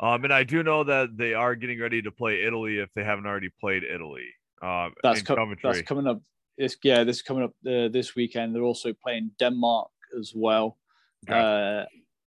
um, 0.00 0.24
and 0.24 0.32
I 0.32 0.44
do 0.44 0.62
know 0.62 0.84
that 0.84 1.16
they 1.16 1.34
are 1.34 1.54
getting 1.54 1.80
ready 1.80 2.02
to 2.02 2.10
play 2.10 2.42
Italy 2.44 2.78
if 2.78 2.90
they 2.94 3.04
haven't 3.04 3.26
already 3.26 3.50
played 3.60 3.82
Italy. 3.82 4.26
Um, 4.62 4.94
that's, 5.02 5.22
co- 5.22 5.54
that's 5.62 5.82
coming 5.82 6.06
up. 6.06 6.20
It's, 6.58 6.76
yeah, 6.82 7.04
this 7.04 7.16
is 7.16 7.22
coming 7.22 7.44
up 7.44 7.50
uh, 7.66 7.88
this 7.88 8.14
weekend. 8.16 8.54
They're 8.54 8.62
also 8.62 8.92
playing 8.92 9.30
Denmark 9.38 9.90
as 10.18 10.32
well. 10.34 10.78
Uh, 11.28 11.84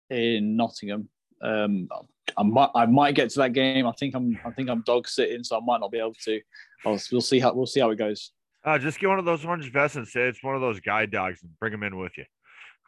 in 0.09 0.55
Nottingham. 0.55 1.09
Um, 1.41 1.87
I 2.35 2.43
might 2.43 2.69
I 2.75 2.85
might 2.85 3.15
get 3.15 3.29
to 3.31 3.39
that 3.39 3.53
game. 3.53 3.87
I 3.87 3.91
think 3.93 4.15
I'm 4.15 4.39
I 4.45 4.51
think 4.51 4.69
I'm 4.69 4.81
dog 4.81 5.07
sitting, 5.07 5.43
so 5.43 5.57
I 5.57 5.59
might 5.63 5.79
not 5.79 5.91
be 5.91 5.99
able 5.99 6.15
to. 6.25 6.41
I'll, 6.85 6.99
we'll 7.11 7.21
see 7.21 7.39
how 7.39 7.53
we'll 7.53 7.65
see 7.65 7.79
how 7.79 7.89
it 7.91 7.97
goes. 7.97 8.31
Uh, 8.63 8.77
just 8.77 8.99
get 8.99 9.07
one 9.07 9.19
of 9.19 9.25
those 9.25 9.45
orange 9.45 9.71
vests 9.71 9.95
and 9.95 10.07
say 10.07 10.21
it's 10.21 10.43
one 10.43 10.55
of 10.55 10.61
those 10.61 10.79
guide 10.79 11.11
dogs 11.11 11.41
and 11.41 11.51
bring 11.59 11.71
them 11.71 11.83
in 11.83 11.97
with 11.97 12.17
you. 12.17 12.25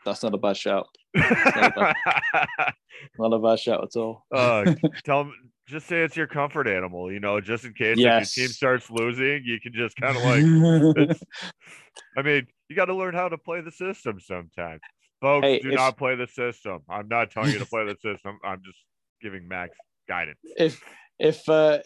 That's 0.05 0.23
not 0.23 0.33
a 0.33 0.37
bad 0.37 0.57
shout. 0.57 0.87
Not 1.15 1.31
a 1.31 1.71
bad, 1.75 2.73
not 3.19 3.33
a 3.33 3.39
bad 3.39 3.59
shout 3.59 3.83
at 3.83 3.95
all. 3.99 4.25
uh, 4.33 4.73
tell 5.03 5.23
them, 5.25 5.33
just 5.67 5.87
say 5.87 6.01
it's 6.03 6.15
your 6.17 6.27
comfort 6.27 6.67
animal, 6.67 7.11
you 7.11 7.19
know, 7.19 7.39
just 7.41 7.65
in 7.65 7.73
case 7.73 7.97
Yes. 7.97 8.31
if 8.31 8.37
your 8.37 8.47
team 8.47 8.53
starts 8.53 8.89
losing, 8.89 9.41
you 9.43 9.59
can 9.59 9.73
just 9.73 9.95
kind 9.97 10.17
of 10.17 10.23
like, 10.23 11.17
I 12.17 12.21
mean, 12.21 12.47
you 12.69 12.75
got 12.75 12.85
to 12.85 12.95
learn 12.95 13.13
how 13.13 13.29
to 13.29 13.37
play 13.37 13.61
the 13.61 13.71
system 13.71 14.19
sometimes. 14.19 14.81
Folks, 15.21 15.45
Hey, 15.45 15.59
do 15.59 15.69
if- 15.69 15.75
not 15.75 15.97
play 15.97 16.15
the 16.15 16.27
system. 16.27 16.79
I'm 16.89 17.07
not 17.07 17.31
telling 17.31 17.51
you 17.51 17.59
to 17.59 17.65
play 17.65 17.85
the 17.85 17.95
system. 18.01 18.39
I'm 18.43 18.61
just 18.65 18.77
giving 19.21 19.47
Max 19.47 19.75
guidance. 20.07 20.39
if 20.57 20.81
if 21.19 21.47
uh, 21.49 21.79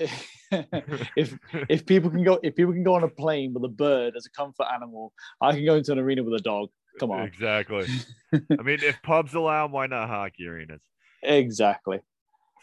if 1.18 1.36
if 1.68 1.86
people 1.88 2.12
can 2.12 2.24
go 2.24 2.40
if 2.44 2.56
people 2.56 2.72
can 2.74 2.84
go 2.84 2.94
on 2.94 3.04
a 3.04 3.08
plane 3.08 3.52
with 3.54 3.64
a 3.64 3.68
bird 3.74 4.14
as 4.16 4.28
a 4.28 4.30
comfort 4.30 4.68
animal, 4.72 5.12
I 5.42 5.54
can 5.54 5.66
go 5.66 5.76
into 5.76 5.92
an 5.92 5.98
arena 6.00 6.24
with 6.24 6.40
a 6.40 6.44
dog. 6.44 6.70
Come 7.00 7.12
on, 7.12 7.22
Exactly. 7.22 7.88
I 8.34 8.62
mean, 8.64 8.80
if 8.82 9.02
pubs 9.02 9.34
allow, 9.34 9.68
why 9.68 9.88
not 9.88 10.10
hockey 10.10 10.48
arenas? 10.48 10.82
exactly. 11.22 12.00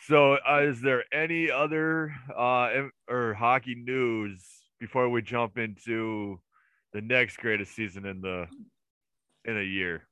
So, 0.07 0.39
uh, 0.49 0.63
is 0.63 0.81
there 0.81 1.05
any 1.13 1.51
other 1.51 2.15
uh 2.37 2.89
or 3.09 3.35
hockey 3.35 3.75
news 3.75 4.43
before 4.79 5.09
we 5.09 5.21
jump 5.23 5.59
into 5.59 6.41
the 6.93 7.01
next 7.01 7.37
greatest 7.37 7.75
season 7.75 8.07
in 8.07 8.21
the 8.21 8.47
in 9.45 9.59
a 9.59 9.63
year? 9.63 10.09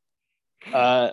Uh, 0.73 1.11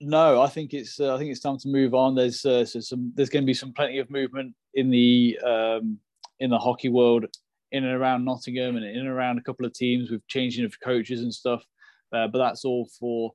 no, 0.00 0.40
I 0.40 0.48
think 0.48 0.72
it's 0.72 0.98
uh, 0.98 1.14
I 1.14 1.18
think 1.18 1.30
it's 1.30 1.40
time 1.40 1.58
to 1.58 1.68
move 1.68 1.94
on. 1.94 2.14
There's 2.14 2.44
uh, 2.44 2.64
so 2.64 2.80
some 2.80 3.12
there's 3.14 3.28
going 3.30 3.42
to 3.42 3.46
be 3.46 3.54
some 3.54 3.72
plenty 3.72 3.98
of 3.98 4.10
movement 4.10 4.54
in 4.74 4.90
the 4.90 5.38
um, 5.44 5.98
in 6.38 6.50
the 6.50 6.58
hockey 6.58 6.88
world 6.88 7.26
in 7.72 7.84
and 7.84 7.94
around 7.94 8.24
Nottingham 8.24 8.76
and 8.76 8.84
in 8.84 8.98
and 8.98 9.08
around 9.08 9.38
a 9.38 9.42
couple 9.42 9.64
of 9.66 9.72
teams 9.72 10.10
with 10.10 10.26
changing 10.26 10.64
of 10.64 10.74
coaches 10.80 11.20
and 11.20 11.32
stuff. 11.32 11.62
Uh, 12.12 12.26
but 12.28 12.38
that's 12.38 12.64
all 12.64 12.88
for 12.98 13.32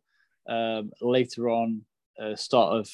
um, 0.47 0.91
later 1.01 1.49
on, 1.49 1.81
uh, 2.21 2.35
start 2.35 2.77
of 2.77 2.89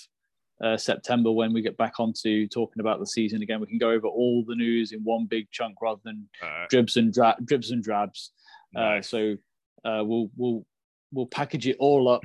uh, 0.63 0.77
September 0.77 1.31
when 1.31 1.53
we 1.53 1.61
get 1.61 1.77
back 1.77 1.99
onto 1.99 2.47
talking 2.47 2.79
about 2.79 2.99
the 2.99 3.07
season 3.07 3.41
again. 3.41 3.59
We 3.59 3.67
can 3.67 3.77
go 3.77 3.89
over 3.89 4.07
all 4.07 4.43
the 4.45 4.55
news 4.55 4.91
in 4.91 5.03
one 5.03 5.25
big 5.25 5.49
chunk 5.51 5.81
rather 5.81 6.01
than 6.03 6.29
dribs 6.69 6.97
and 6.97 7.13
dra- 7.13 7.37
dribs 7.43 7.71
and 7.71 7.83
drabs. 7.83 8.31
Uh, 8.75 8.79
nice. 8.81 9.09
so 9.09 9.35
uh, 9.83 10.03
we'll 10.05 10.29
we'll 10.37 10.65
we'll 11.11 11.25
package 11.25 11.67
it 11.67 11.77
all 11.79 12.07
up 12.07 12.21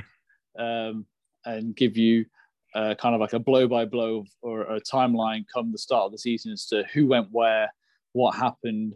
um, 0.59 1.07
and 1.45 1.75
give 1.75 1.97
you 1.97 2.27
uh, 2.75 2.95
kind 2.95 3.15
of 3.15 3.21
like 3.21 3.33
a 3.33 3.39
blow 3.39 3.67
by 3.67 3.85
blow 3.85 4.25
or 4.43 4.63
a 4.63 4.81
timeline 4.81 5.45
come 5.53 5.73
the 5.73 5.79
start 5.79 6.05
of 6.05 6.13
the 6.13 6.19
season 6.19 6.53
as 6.53 6.67
to 6.67 6.85
who 6.93 7.07
went 7.07 7.29
where, 7.31 7.73
what 8.13 8.37
happened. 8.37 8.95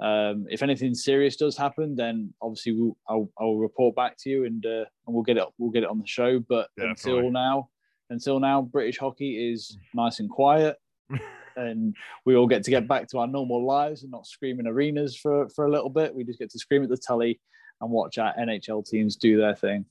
Um, 0.00 0.46
if 0.48 0.62
anything 0.62 0.94
serious 0.94 1.36
does 1.36 1.56
happen, 1.56 1.94
then 1.94 2.32
obviously 2.40 2.72
we'll, 2.72 2.96
I'll, 3.08 3.30
I'll 3.38 3.56
report 3.56 3.94
back 3.94 4.16
to 4.20 4.30
you 4.30 4.44
and 4.46 4.64
uh, 4.64 4.84
and 5.06 5.14
we'll 5.14 5.22
get 5.22 5.36
it 5.36 5.44
we'll 5.58 5.70
get 5.70 5.82
it 5.82 5.90
on 5.90 5.98
the 5.98 6.06
show. 6.06 6.38
But 6.40 6.68
Definitely. 6.76 7.12
until 7.18 7.30
now, 7.30 7.68
until 8.08 8.40
now, 8.40 8.62
British 8.62 8.98
hockey 8.98 9.52
is 9.52 9.76
nice 9.94 10.20
and 10.20 10.30
quiet. 10.30 10.76
and 11.56 11.94
we 12.24 12.36
all 12.36 12.46
get 12.46 12.62
to 12.64 12.70
get 12.70 12.88
back 12.88 13.08
to 13.08 13.18
our 13.18 13.26
normal 13.26 13.66
lives 13.66 14.02
and 14.02 14.10
not 14.12 14.26
scream 14.26 14.60
in 14.60 14.66
arenas 14.66 15.16
for, 15.16 15.48
for 15.50 15.66
a 15.66 15.70
little 15.70 15.90
bit. 15.90 16.14
We 16.14 16.24
just 16.24 16.38
get 16.38 16.50
to 16.50 16.58
scream 16.58 16.82
at 16.82 16.88
the 16.88 16.96
telly 16.96 17.40
and 17.80 17.90
watch 17.90 18.18
our 18.18 18.32
NHL 18.34 18.88
teams 18.88 19.16
do 19.16 19.36
their 19.36 19.54
thing. 19.54 19.84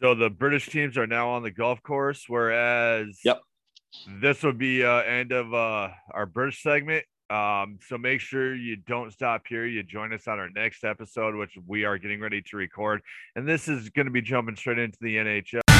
So 0.00 0.14
the 0.14 0.30
British 0.30 0.68
teams 0.68 0.96
are 0.96 1.06
now 1.06 1.30
on 1.30 1.42
the 1.42 1.50
golf 1.50 1.82
course, 1.82 2.24
whereas 2.28 3.18
Yep. 3.24 3.40
this 4.20 4.42
will 4.42 4.52
be 4.52 4.84
uh, 4.84 4.98
end 5.02 5.32
of 5.32 5.52
uh, 5.52 5.90
our 6.12 6.26
British 6.26 6.62
segment. 6.62 7.04
Um, 7.32 7.78
so 7.88 7.96
make 7.96 8.20
sure 8.20 8.54
you 8.54 8.76
don't 8.76 9.10
stop 9.10 9.46
here. 9.48 9.64
You 9.64 9.82
join 9.82 10.12
us 10.12 10.28
on 10.28 10.38
our 10.38 10.50
next 10.50 10.84
episode, 10.84 11.34
which 11.34 11.56
we 11.66 11.84
are 11.84 11.96
getting 11.96 12.20
ready 12.20 12.42
to 12.42 12.56
record, 12.58 13.00
and 13.36 13.48
this 13.48 13.68
is 13.68 13.88
going 13.88 14.04
to 14.04 14.12
be 14.12 14.20
jumping 14.20 14.54
straight 14.54 14.78
into 14.78 14.98
the 15.00 15.16
NHL. 15.16 15.71